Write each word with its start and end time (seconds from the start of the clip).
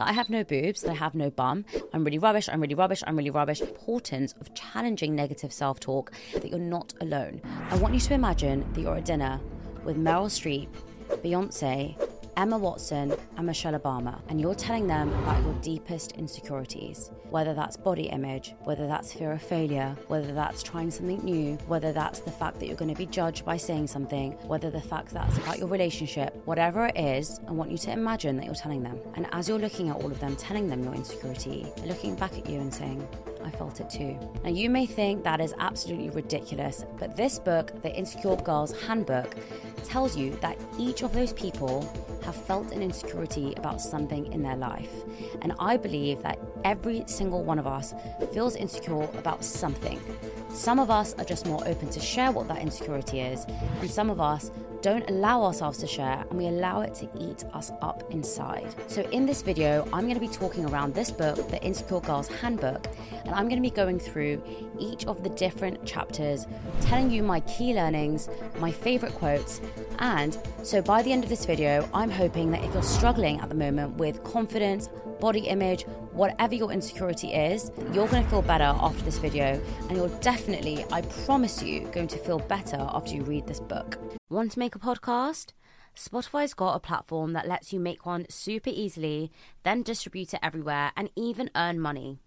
that 0.00 0.08
I 0.08 0.12
have 0.12 0.30
no 0.30 0.42
boobs, 0.42 0.80
that 0.80 0.92
I 0.92 0.94
have 0.94 1.14
no 1.14 1.28
bum, 1.28 1.66
I'm 1.92 2.04
really 2.04 2.18
rubbish, 2.18 2.48
I'm 2.50 2.62
really 2.62 2.74
rubbish, 2.74 3.02
I'm 3.06 3.18
really 3.18 3.28
rubbish. 3.28 3.60
Importance 3.60 4.34
of 4.40 4.54
challenging 4.54 5.14
negative 5.14 5.52
self 5.52 5.78
talk, 5.78 6.10
that 6.32 6.48
you're 6.48 6.58
not 6.58 6.94
alone. 7.02 7.42
I 7.68 7.76
want 7.76 7.92
you 7.92 8.00
to 8.00 8.14
imagine 8.14 8.64
that 8.72 8.80
you're 8.80 8.96
at 8.96 9.04
dinner 9.04 9.38
with 9.84 9.98
Meryl 9.98 10.30
Streep, 10.30 10.70
Beyonce, 11.22 11.98
Emma 12.36 12.56
Watson 12.56 13.14
and 13.36 13.46
Michelle 13.46 13.78
Obama, 13.78 14.20
and 14.28 14.40
you're 14.40 14.54
telling 14.54 14.86
them 14.86 15.12
about 15.22 15.42
your 15.42 15.54
deepest 15.54 16.12
insecurities, 16.12 17.10
whether 17.30 17.54
that's 17.54 17.76
body 17.76 18.04
image, 18.04 18.54
whether 18.64 18.86
that's 18.86 19.12
fear 19.12 19.32
of 19.32 19.42
failure, 19.42 19.96
whether 20.08 20.32
that's 20.32 20.62
trying 20.62 20.90
something 20.90 21.22
new, 21.24 21.56
whether 21.66 21.92
that's 21.92 22.20
the 22.20 22.30
fact 22.30 22.58
that 22.58 22.66
you're 22.66 22.76
going 22.76 22.92
to 22.92 22.98
be 22.98 23.06
judged 23.06 23.44
by 23.44 23.56
saying 23.56 23.86
something, 23.86 24.32
whether 24.46 24.70
the 24.70 24.80
fact 24.80 25.10
that's 25.10 25.36
about 25.38 25.58
your 25.58 25.68
relationship, 25.68 26.34
whatever 26.44 26.86
it 26.86 26.96
is, 26.96 27.40
I 27.48 27.52
want 27.52 27.70
you 27.70 27.78
to 27.78 27.92
imagine 27.92 28.36
that 28.36 28.46
you're 28.46 28.54
telling 28.54 28.82
them. 28.82 28.98
And 29.14 29.26
as 29.32 29.48
you're 29.48 29.58
looking 29.58 29.90
at 29.90 29.96
all 29.96 30.10
of 30.10 30.20
them, 30.20 30.36
telling 30.36 30.68
them 30.68 30.82
your 30.84 30.94
insecurity, 30.94 31.66
looking 31.84 32.14
back 32.14 32.36
at 32.38 32.48
you 32.48 32.60
and 32.60 32.72
saying, 32.72 33.06
I 33.44 33.50
felt 33.50 33.80
it 33.80 33.90
too. 33.90 34.18
Now, 34.44 34.50
you 34.50 34.70
may 34.70 34.86
think 34.86 35.24
that 35.24 35.40
is 35.40 35.54
absolutely 35.58 36.10
ridiculous, 36.10 36.84
but 36.98 37.16
this 37.16 37.38
book, 37.38 37.82
The 37.82 37.94
Insecure 37.94 38.36
Girl's 38.36 38.72
Handbook, 38.82 39.36
tells 39.84 40.16
you 40.16 40.36
that 40.40 40.58
each 40.78 41.02
of 41.02 41.12
those 41.12 41.32
people 41.32 41.82
have 42.22 42.36
felt 42.36 42.70
an 42.72 42.82
insecurity 42.82 43.54
about 43.56 43.80
something 43.80 44.32
in 44.32 44.42
their 44.42 44.56
life. 44.56 44.92
And 45.42 45.52
I 45.58 45.76
believe 45.76 46.22
that 46.22 46.38
every 46.64 47.04
single 47.06 47.42
one 47.42 47.58
of 47.58 47.66
us 47.66 47.94
feels 48.32 48.56
insecure 48.56 49.04
about 49.18 49.44
something. 49.44 50.00
Some 50.50 50.78
of 50.78 50.90
us 50.90 51.14
are 51.14 51.24
just 51.24 51.46
more 51.46 51.66
open 51.66 51.88
to 51.90 52.00
share 52.00 52.30
what 52.32 52.48
that 52.48 52.58
insecurity 52.58 53.20
is, 53.20 53.46
and 53.80 53.90
some 53.90 54.10
of 54.10 54.20
us 54.20 54.50
don't 54.82 55.08
allow 55.10 55.42
ourselves 55.42 55.78
to 55.78 55.86
share 55.86 56.24
and 56.28 56.38
we 56.38 56.46
allow 56.46 56.80
it 56.80 56.94
to 56.94 57.08
eat 57.18 57.44
us 57.52 57.72
up 57.82 58.04
inside. 58.10 58.74
So, 58.86 59.02
in 59.10 59.26
this 59.26 59.42
video, 59.42 59.84
I'm 59.92 60.02
going 60.02 60.14
to 60.14 60.20
be 60.20 60.28
talking 60.28 60.64
around 60.66 60.94
this 60.94 61.10
book, 61.10 61.36
The 61.48 61.62
Insecure 61.62 62.00
Girl's 62.00 62.28
Handbook, 62.28 62.86
and 63.24 63.34
I'm 63.34 63.48
going 63.48 63.62
to 63.62 63.68
be 63.68 63.70
going 63.70 63.98
through 63.98 64.42
each 64.78 65.06
of 65.06 65.22
the 65.22 65.30
different 65.30 65.84
chapters, 65.84 66.46
telling 66.80 67.10
you 67.10 67.22
my 67.22 67.40
key 67.40 67.74
learnings, 67.74 68.28
my 68.58 68.70
favorite 68.70 69.14
quotes, 69.14 69.60
and 69.98 70.36
so 70.62 70.80
by 70.80 71.02
the 71.02 71.12
end 71.12 71.24
of 71.24 71.30
this 71.30 71.44
video, 71.44 71.88
I'm 71.92 72.10
hoping 72.10 72.50
that 72.52 72.64
if 72.64 72.72
you're 72.74 72.82
struggling 72.82 73.40
at 73.40 73.48
the 73.48 73.54
moment 73.54 73.96
with 73.96 74.22
confidence, 74.24 74.88
body 75.20 75.40
image, 75.40 75.82
whatever 76.12 76.54
your 76.54 76.72
insecurity 76.72 77.32
is, 77.32 77.70
you're 77.92 78.08
going 78.08 78.24
to 78.24 78.30
feel 78.30 78.42
better 78.42 78.64
after 78.64 79.02
this 79.04 79.18
video, 79.18 79.60
and 79.88 79.96
you're 79.96 80.08
definitely, 80.20 80.84
I 80.90 81.02
promise 81.02 81.62
you, 81.62 81.82
going 81.92 82.08
to 82.08 82.18
feel 82.18 82.38
better 82.38 82.78
after 82.80 83.14
you 83.14 83.22
read 83.22 83.46
this 83.46 83.60
book. 83.60 83.98
Want 84.28 84.52
to 84.52 84.58
make 84.58 84.74
a 84.74 84.78
podcast? 84.78 85.52
Spotify's 85.96 86.54
got 86.54 86.76
a 86.76 86.80
platform 86.80 87.32
that 87.34 87.48
lets 87.48 87.72
you 87.72 87.80
make 87.80 88.06
one 88.06 88.26
super 88.30 88.70
easily, 88.72 89.30
then 89.64 89.82
distribute 89.82 90.32
it 90.32 90.40
everywhere, 90.42 90.92
and 90.96 91.10
even 91.14 91.50
earn 91.54 91.78
money. 91.78 92.18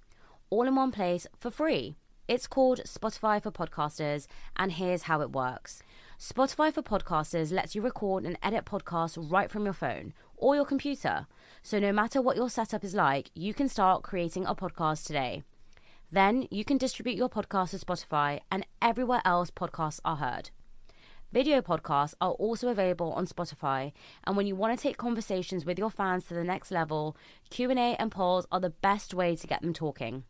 All 0.50 0.68
in 0.68 0.76
one 0.76 0.92
place 0.92 1.26
for 1.40 1.50
free. 1.50 1.96
It's 2.28 2.48
called 2.48 2.80
Spotify 2.86 3.42
for 3.42 3.52
Podcasters, 3.52 4.28
and 4.56 4.72
here's 4.72 5.04
how 5.04 5.22
it 5.22 5.32
works. 5.32 5.82
Spotify 6.20 6.72
for 6.72 6.82
Podcasters 6.82 7.52
lets 7.52 7.76
you 7.76 7.82
record 7.82 8.24
and 8.24 8.38
edit 8.42 8.64
podcasts 8.64 9.18
right 9.32 9.52
from 9.52 9.66
your 9.66 9.74
phone 9.74 10.14
or 10.44 10.56
your 10.56 10.66
computer. 10.66 11.26
So, 11.62 11.80
no 11.80 11.94
matter 11.94 12.22
what 12.22 12.36
your 12.36 12.50
setup 12.50 12.84
is 12.84 12.94
like, 12.94 13.32
you 13.34 13.54
can 13.54 13.70
start 13.70 14.04
creating 14.04 14.46
a 14.46 14.54
podcast 14.54 15.06
today. 15.06 15.44
Then 16.12 16.48
you 16.52 16.66
can 16.66 16.78
distribute 16.78 17.16
your 17.16 17.30
podcast 17.30 17.70
to 17.70 17.78
Spotify 17.78 18.42
and 18.52 18.68
everywhere 18.82 19.22
else 19.24 19.50
podcasts 19.50 20.02
are 20.04 20.18
heard. 20.18 20.50
Video 21.32 21.62
podcasts 21.62 22.14
are 22.20 22.34
also 22.34 22.68
available 22.68 23.14
on 23.14 23.26
Spotify, 23.26 23.94
and 24.26 24.36
when 24.36 24.46
you 24.46 24.56
want 24.56 24.78
to 24.78 24.84
take 24.84 24.98
conversations 24.98 25.66
with 25.66 25.80
your 25.80 25.90
fans 25.90 26.26
to 26.26 26.34
the 26.34 26.44
next 26.44 26.70
level, 26.70 27.18
Q&A 27.50 27.96
and 27.96 28.12
polls 28.12 28.46
are 28.52 28.60
the 28.60 28.70
best 28.70 29.14
way 29.14 29.36
to 29.38 29.48
get 29.48 29.62
them 29.62 29.74
talking. 29.74 30.26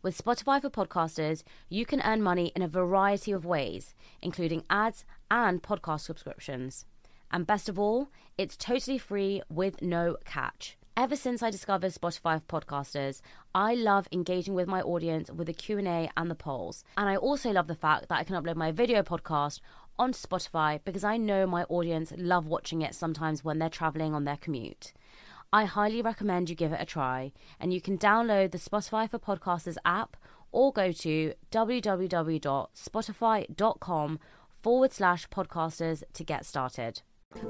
With 0.00 0.16
Spotify 0.16 0.62
for 0.62 0.70
Podcasters, 0.70 1.42
you 1.68 1.84
can 1.84 2.00
earn 2.02 2.22
money 2.22 2.52
in 2.54 2.62
a 2.62 2.68
variety 2.68 3.32
of 3.32 3.44
ways, 3.44 3.94
including 4.22 4.62
ads 4.70 5.04
and 5.28 5.62
podcast 5.62 6.02
subscriptions. 6.02 6.86
And 7.30 7.46
best 7.46 7.68
of 7.68 7.78
all, 7.78 8.08
it's 8.38 8.56
totally 8.56 8.98
free 8.98 9.42
with 9.48 9.82
no 9.82 10.16
catch. 10.24 10.76
Ever 10.96 11.14
since 11.14 11.42
I 11.42 11.50
discovered 11.50 11.92
Spotify 11.92 12.40
for 12.40 12.60
Podcasters, 12.60 13.20
I 13.54 13.74
love 13.74 14.08
engaging 14.10 14.54
with 14.54 14.66
my 14.66 14.80
audience 14.80 15.30
with 15.30 15.46
the 15.46 15.52
Q&A 15.52 16.08
and 16.16 16.30
the 16.30 16.34
polls. 16.34 16.84
And 16.96 17.06
I 17.06 17.16
also 17.16 17.50
love 17.50 17.66
the 17.66 17.74
fact 17.74 18.08
that 18.08 18.18
I 18.18 18.24
can 18.24 18.34
upload 18.34 18.56
my 18.56 18.72
video 18.72 19.02
podcast 19.02 19.60
on 19.98 20.12
Spotify 20.12 20.80
because 20.84 21.04
I 21.04 21.18
know 21.18 21.46
my 21.46 21.64
audience 21.64 22.14
love 22.16 22.46
watching 22.46 22.80
it 22.80 22.94
sometimes 22.94 23.44
when 23.44 23.58
they're 23.58 23.68
traveling 23.68 24.14
on 24.14 24.24
their 24.24 24.38
commute. 24.38 24.94
I 25.52 25.66
highly 25.66 26.00
recommend 26.00 26.48
you 26.48 26.56
give 26.56 26.72
it 26.72 26.80
a 26.80 26.86
try, 26.86 27.32
and 27.60 27.74
you 27.74 27.80
can 27.80 27.98
download 27.98 28.52
the 28.52 28.58
Spotify 28.58 29.08
for 29.08 29.18
Podcasters 29.18 29.76
app 29.84 30.16
or 30.50 30.72
go 30.72 30.92
to 30.92 31.34
www.spotify.com 31.52 34.18
forward 34.62 34.92
slash 34.92 35.28
podcasters 35.28 36.02
to 36.14 36.24
get 36.24 36.46
started. 36.46 37.02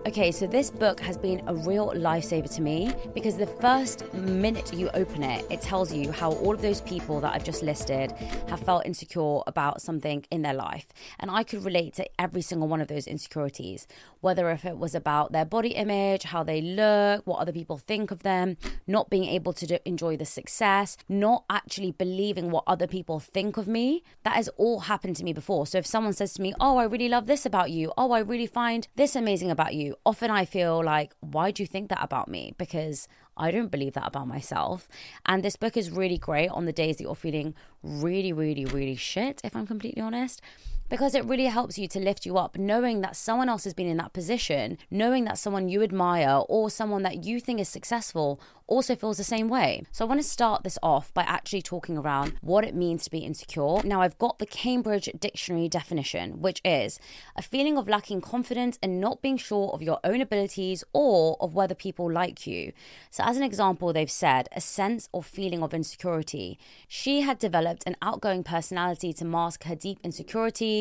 Okay, 0.07 0.31
so 0.31 0.47
this 0.47 0.71
book 0.71 1.01
has 1.01 1.19
been 1.19 1.43
a 1.49 1.55
real 1.55 1.93
lifesaver 1.95 2.53
to 2.55 2.63
me 2.63 2.93
because 3.13 3.37
the 3.37 3.47
first 3.47 4.13
minute 4.15 4.73
you 4.73 4.89
open 4.95 5.23
it, 5.25 5.45
it 5.51 5.61
tells 5.61 5.93
you 5.93 6.13
how 6.13 6.31
all 6.33 6.55
of 6.55 6.63
those 6.63 6.81
people 6.81 7.21
that 7.21 7.35
I've 7.35 7.45
just 7.45 7.63
listed 7.63 8.13
have 8.49 8.61
felt 8.61 8.87
insecure 8.87 9.41
about 9.49 9.83
something 9.83 10.25
in 10.31 10.43
their 10.43 10.55
life. 10.55 10.87
And 11.19 11.31
I 11.31 11.43
could 11.43 11.65
relate 11.65 11.95
to 11.95 12.09
every 12.21 12.41
single 12.41 12.69
one 12.69 12.81
of 12.81 12.87
those 12.87 13.09
insecurities, 13.09 13.89
whether 14.21 14.49
if 14.51 14.65
it 14.65 14.79
was 14.79 14.95
about 14.95 15.33
their 15.33 15.45
body 15.45 15.71
image, 15.71 16.23
how 16.23 16.45
they 16.45 16.61
look, 16.61 17.27
what 17.27 17.41
other 17.41 17.53
people 17.53 17.77
think 17.77 18.11
of 18.11 18.23
them, 18.23 18.57
not 18.87 19.11
being 19.11 19.25
able 19.25 19.53
to 19.55 19.67
do, 19.67 19.79
enjoy 19.85 20.17
the 20.17 20.25
success, 20.25 20.97
not 21.09 21.45
actually 21.51 21.91
believing 21.91 22.53
what 22.53 22.65
other 22.69 22.87
people 22.87 23.19
think 23.19 23.57
of 23.57 23.67
me. 23.67 24.05
That 24.23 24.37
has 24.37 24.49
all 24.57 24.81
happened 24.81 25.17
to 25.17 25.25
me 25.25 25.33
before. 25.33 25.67
So 25.67 25.79
if 25.79 25.87
someone 25.87 26.13
says 26.13 26.33
to 26.35 26.43
me, 26.43 26.55
Oh, 26.61 26.77
I 26.77 26.85
really 26.85 27.09
love 27.09 27.27
this 27.27 27.45
about 27.45 27.71
you, 27.71 27.93
oh, 27.99 28.13
I 28.13 28.21
really 28.21 28.47
find 28.47 28.87
this 28.95 29.17
amazing 29.17 29.51
about 29.51 29.75
you 29.75 29.76
you, 29.77 29.97
often 30.05 30.31
I 30.31 30.45
feel 30.45 30.83
like, 30.85 31.15
why 31.21 31.51
do 31.51 31.63
you 31.63 31.67
think 31.67 31.89
that 31.91 32.03
about 32.03 32.29
me? 32.29 32.55
Because 32.59 33.09
I 33.37 33.51
don't 33.51 33.71
believe 33.71 33.93
that 33.95 34.07
about 34.07 34.27
myself. 34.27 34.89
And 35.27 35.43
this 35.43 35.57
book 35.57 35.77
is 35.77 35.91
really 35.91 36.19
great 36.19 36.49
on 36.51 36.65
the 36.65 36.73
days 36.73 36.97
that 36.97 37.05
you're 37.05 37.15
feeling 37.15 37.55
really, 37.83 38.33
really, 38.33 38.65
really 38.65 38.97
shit, 38.97 39.41
if 39.45 39.55
I'm 39.55 39.67
completely 39.67 40.03
honest 40.03 40.41
because 40.89 41.15
it 41.15 41.25
really 41.25 41.47
helps 41.47 41.79
you 41.79 41.89
to 41.89 41.99
lift 41.99 42.27
you 42.27 42.39
up 42.39 42.57
knowing 42.57 43.01
that 43.01 43.17
someone 43.17 43.49
else 43.49 43.65
has 43.65 43.75
been 43.75 43.87
in 43.87 43.97
that 43.97 44.13
position, 44.13 44.79
knowing 44.91 45.25
that 45.25 45.39
someone 45.39 45.69
you 45.69 45.83
admire 45.83 46.43
or 46.49 46.71
someone 46.71 47.03
that 47.03 47.25
you 47.25 47.41
think 47.41 47.61
is 47.61 47.69
successful 47.69 48.41
also 48.67 48.97
feels 48.97 49.17
the 49.17 49.25
same 49.25 49.49
way. 49.49 49.83
So 49.93 50.05
I 50.05 50.09
want 50.09 50.21
to 50.21 50.27
start 50.27 50.65
this 50.65 50.79
off 50.83 51.15
by 51.15 51.23
actually 51.23 51.63
talking 51.63 51.97
around 51.97 52.35
what 52.41 52.65
it 52.65 52.75
means 52.75 53.05
to 53.05 53.11
be 53.11 53.19
insecure. 53.19 53.81
Now, 53.85 54.03
I've 54.03 54.19
got 54.19 54.39
the 54.39 54.47
Cambridge 54.47 55.09
Dictionary 55.19 55.69
definition, 55.69 56.41
which 56.41 56.61
is 56.65 56.99
a 57.37 57.43
feeling 57.43 57.79
of 57.79 57.89
lacking 57.89 58.21
confidence 58.21 58.79
and 58.83 59.01
not 59.01 59.23
being 59.23 59.37
sure 59.37 59.71
of 59.73 59.83
your 59.83 60.01
own 60.03 60.21
abilities 60.21 60.83
or 60.93 61.37
of 61.41 61.55
whether 61.55 61.75
people 61.75 62.11
like 62.11 62.47
you. 62.47 62.73
So, 63.11 63.23
as 63.25 63.37
an 63.37 63.43
example, 63.43 63.93
they've 63.93 64.11
said 64.11 64.49
a 64.53 64.61
sense 64.61 65.09
or 65.13 65.23
feeling 65.23 65.63
of 65.63 65.73
insecurity. 65.73 66.59
She 66.89 67.21
had 67.21 67.39
developed 67.39 67.85
an 67.87 67.97
outgoing 68.03 68.43
personality 68.43 69.13
to 69.15 69.25
mask 69.25 69.65
her 69.65 69.75
deep 69.75 70.01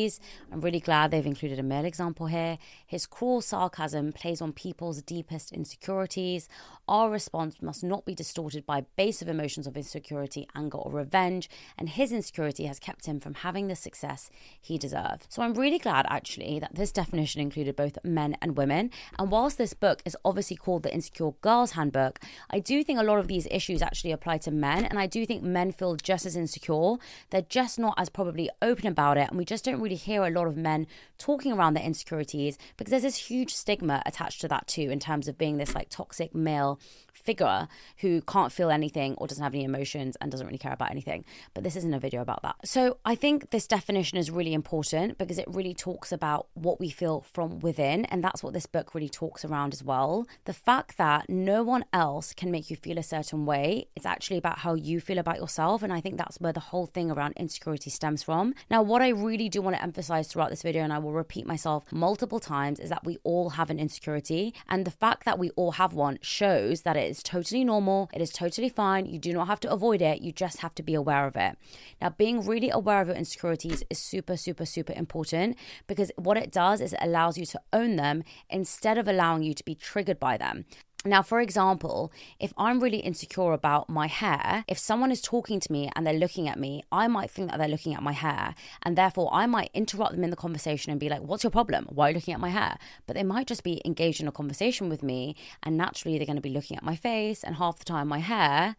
insecurities 0.04 0.20
I'm 0.52 0.60
really 0.60 0.80
glad 0.80 1.10
they've 1.10 1.26
included 1.26 1.58
a 1.58 1.62
male 1.62 1.84
example 1.84 2.26
here. 2.26 2.58
His 2.86 3.06
cruel 3.06 3.40
sarcasm 3.40 4.12
plays 4.12 4.40
on 4.40 4.52
people's 4.52 5.02
deepest 5.02 5.52
insecurities. 5.52 6.48
Our 6.88 7.10
response 7.10 7.60
must 7.60 7.82
not 7.82 8.04
be 8.04 8.14
distorted 8.14 8.64
by 8.64 8.86
base 8.96 9.20
of 9.20 9.28
emotions 9.28 9.66
of 9.66 9.76
insecurity, 9.76 10.46
anger, 10.54 10.78
or 10.78 10.92
revenge, 10.92 11.50
and 11.76 11.88
his 11.88 12.12
insecurity 12.12 12.66
has 12.66 12.78
kept 12.78 13.06
him 13.06 13.18
from 13.18 13.34
having 13.34 13.66
the 13.66 13.74
success 13.74 14.30
he 14.60 14.78
deserved. 14.78 15.26
So 15.28 15.42
I'm 15.42 15.54
really 15.54 15.80
glad 15.80 16.06
actually 16.08 16.60
that 16.60 16.76
this 16.76 16.92
definition 16.92 17.40
included 17.40 17.74
both 17.74 17.98
men 18.04 18.36
and 18.40 18.56
women. 18.56 18.90
And 19.18 19.30
whilst 19.30 19.58
this 19.58 19.74
book 19.74 20.00
is 20.04 20.16
obviously 20.24 20.56
called 20.56 20.84
the 20.84 20.94
Insecure 20.94 21.32
Girl's 21.40 21.72
Handbook, 21.72 22.20
I 22.50 22.60
do 22.60 22.84
think 22.84 23.00
a 23.00 23.04
lot 23.04 23.18
of 23.18 23.26
these 23.26 23.48
issues 23.50 23.82
actually 23.82 24.12
apply 24.12 24.38
to 24.38 24.52
men, 24.52 24.84
and 24.84 24.98
I 24.98 25.06
do 25.06 25.26
think 25.26 25.42
men 25.42 25.72
feel 25.72 25.96
just 25.96 26.24
as 26.24 26.36
insecure. 26.36 26.96
They're 27.30 27.42
just 27.42 27.78
not 27.78 27.94
as 27.98 28.08
probably 28.08 28.48
open 28.62 28.86
about 28.86 29.18
it, 29.18 29.28
and 29.28 29.38
we 29.38 29.44
just 29.44 29.64
don't 29.64 29.80
really 29.80 29.96
hear 29.96 30.24
a 30.24 30.30
lot 30.30 30.46
of 30.46 30.56
men 30.56 30.86
talking 31.18 31.52
around 31.52 31.74
their 31.74 31.84
insecurities 31.84 32.58
because 32.76 32.90
there's 32.90 33.02
this 33.02 33.16
huge 33.16 33.54
stigma 33.54 34.02
attached 34.06 34.40
to 34.42 34.48
that 34.48 34.66
too, 34.66 34.90
in 34.90 35.00
terms 35.00 35.28
of 35.28 35.38
being 35.38 35.56
this 35.56 35.74
like 35.74 35.88
toxic 35.88 36.34
male 36.34 36.78
figure 37.16 37.68
who 37.98 38.20
can't 38.22 38.52
feel 38.52 38.70
anything 38.70 39.14
or 39.14 39.26
doesn't 39.26 39.42
have 39.42 39.54
any 39.54 39.64
emotions 39.64 40.16
and 40.20 40.30
doesn't 40.30 40.46
really 40.46 40.58
care 40.58 40.72
about 40.72 40.90
anything. 40.90 41.24
But 41.54 41.64
this 41.64 41.76
isn't 41.76 41.94
a 41.94 41.98
video 41.98 42.20
about 42.20 42.42
that. 42.42 42.56
So 42.64 42.98
I 43.04 43.14
think 43.14 43.50
this 43.50 43.66
definition 43.66 44.18
is 44.18 44.30
really 44.30 44.54
important 44.54 45.18
because 45.18 45.38
it 45.38 45.46
really 45.48 45.74
talks 45.74 46.12
about 46.12 46.46
what 46.54 46.80
we 46.80 46.90
feel 46.90 47.24
from 47.32 47.60
within. 47.60 48.04
And 48.06 48.22
that's 48.22 48.42
what 48.42 48.52
this 48.52 48.66
book 48.66 48.94
really 48.94 49.08
talks 49.08 49.44
around 49.44 49.72
as 49.72 49.82
well. 49.82 50.26
The 50.44 50.52
fact 50.52 50.98
that 50.98 51.28
no 51.28 51.62
one 51.62 51.84
else 51.92 52.32
can 52.32 52.50
make 52.50 52.70
you 52.70 52.76
feel 52.76 52.98
a 52.98 53.02
certain 53.02 53.46
way, 53.46 53.88
it's 53.96 54.06
actually 54.06 54.38
about 54.38 54.58
how 54.58 54.74
you 54.74 55.00
feel 55.00 55.18
about 55.18 55.38
yourself. 55.38 55.82
And 55.82 55.92
I 55.92 56.00
think 56.00 56.18
that's 56.18 56.38
where 56.40 56.52
the 56.52 56.60
whole 56.60 56.86
thing 56.86 57.10
around 57.10 57.34
insecurity 57.36 57.90
stems 57.90 58.22
from. 58.22 58.54
Now, 58.70 58.82
what 58.82 59.02
I 59.02 59.08
really 59.08 59.48
do 59.48 59.62
want 59.62 59.76
to 59.76 59.82
emphasize 59.82 60.28
throughout 60.28 60.50
this 60.50 60.62
video, 60.62 60.82
and 60.82 60.92
I 60.92 60.98
will 60.98 61.12
repeat 61.12 61.46
myself 61.46 61.84
multiple 61.90 62.40
times, 62.40 62.80
is 62.80 62.90
that 62.90 63.04
we 63.04 63.18
all 63.24 63.50
have 63.50 63.70
an 63.70 63.78
insecurity. 63.78 64.54
And 64.68 64.84
the 64.84 64.90
fact 64.90 65.24
that 65.24 65.38
we 65.38 65.50
all 65.50 65.72
have 65.72 65.94
one 65.94 66.18
shows 66.20 66.82
that 66.82 66.96
it 66.96 67.05
is 67.10 67.22
totally 67.22 67.64
normal, 67.64 68.10
it 68.12 68.20
is 68.20 68.30
totally 68.30 68.68
fine. 68.68 69.06
You 69.06 69.18
do 69.18 69.32
not 69.32 69.46
have 69.46 69.60
to 69.60 69.70
avoid 69.70 70.02
it, 70.02 70.22
you 70.22 70.32
just 70.32 70.60
have 70.60 70.74
to 70.76 70.82
be 70.82 70.94
aware 70.94 71.26
of 71.26 71.36
it. 71.36 71.56
Now, 72.00 72.10
being 72.10 72.44
really 72.44 72.70
aware 72.70 73.00
of 73.00 73.08
your 73.08 73.16
insecurities 73.16 73.82
is 73.90 73.98
super, 73.98 74.36
super, 74.36 74.66
super 74.66 74.92
important 74.94 75.56
because 75.86 76.10
what 76.16 76.36
it 76.36 76.52
does 76.52 76.80
is 76.80 76.92
it 76.92 76.98
allows 77.02 77.38
you 77.38 77.46
to 77.46 77.60
own 77.72 77.96
them 77.96 78.22
instead 78.50 78.98
of 78.98 79.08
allowing 79.08 79.42
you 79.42 79.54
to 79.54 79.64
be 79.64 79.74
triggered 79.74 80.20
by 80.20 80.36
them. 80.36 80.64
Now, 81.04 81.22
for 81.22 81.40
example, 81.40 82.10
if 82.40 82.52
I'm 82.56 82.80
really 82.80 82.98
insecure 82.98 83.52
about 83.52 83.88
my 83.88 84.08
hair, 84.08 84.64
if 84.66 84.78
someone 84.78 85.12
is 85.12 85.20
talking 85.20 85.60
to 85.60 85.72
me 85.72 85.88
and 85.94 86.04
they're 86.04 86.14
looking 86.14 86.48
at 86.48 86.58
me, 86.58 86.82
I 86.90 87.06
might 87.06 87.30
think 87.30 87.50
that 87.50 87.58
they're 87.58 87.68
looking 87.68 87.94
at 87.94 88.02
my 88.02 88.12
hair. 88.12 88.54
And 88.82 88.96
therefore, 88.96 89.28
I 89.32 89.46
might 89.46 89.70
interrupt 89.72 90.14
them 90.14 90.24
in 90.24 90.30
the 90.30 90.36
conversation 90.36 90.90
and 90.90 90.98
be 90.98 91.08
like, 91.08 91.20
What's 91.20 91.44
your 91.44 91.50
problem? 91.52 91.86
Why 91.90 92.06
are 92.06 92.10
you 92.10 92.16
looking 92.16 92.34
at 92.34 92.40
my 92.40 92.48
hair? 92.48 92.76
But 93.06 93.14
they 93.14 93.22
might 93.22 93.46
just 93.46 93.62
be 93.62 93.80
engaged 93.84 94.20
in 94.20 94.26
a 94.26 94.32
conversation 94.32 94.88
with 94.88 95.02
me. 95.02 95.36
And 95.62 95.76
naturally, 95.76 96.18
they're 96.18 96.26
going 96.26 96.36
to 96.36 96.42
be 96.42 96.50
looking 96.50 96.76
at 96.76 96.82
my 96.82 96.96
face. 96.96 97.44
And 97.44 97.56
half 97.56 97.78
the 97.78 97.84
time, 97.84 98.08
my 98.08 98.18
hair 98.18 98.76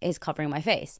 is 0.00 0.18
covering 0.18 0.50
my 0.50 0.60
face. 0.60 0.98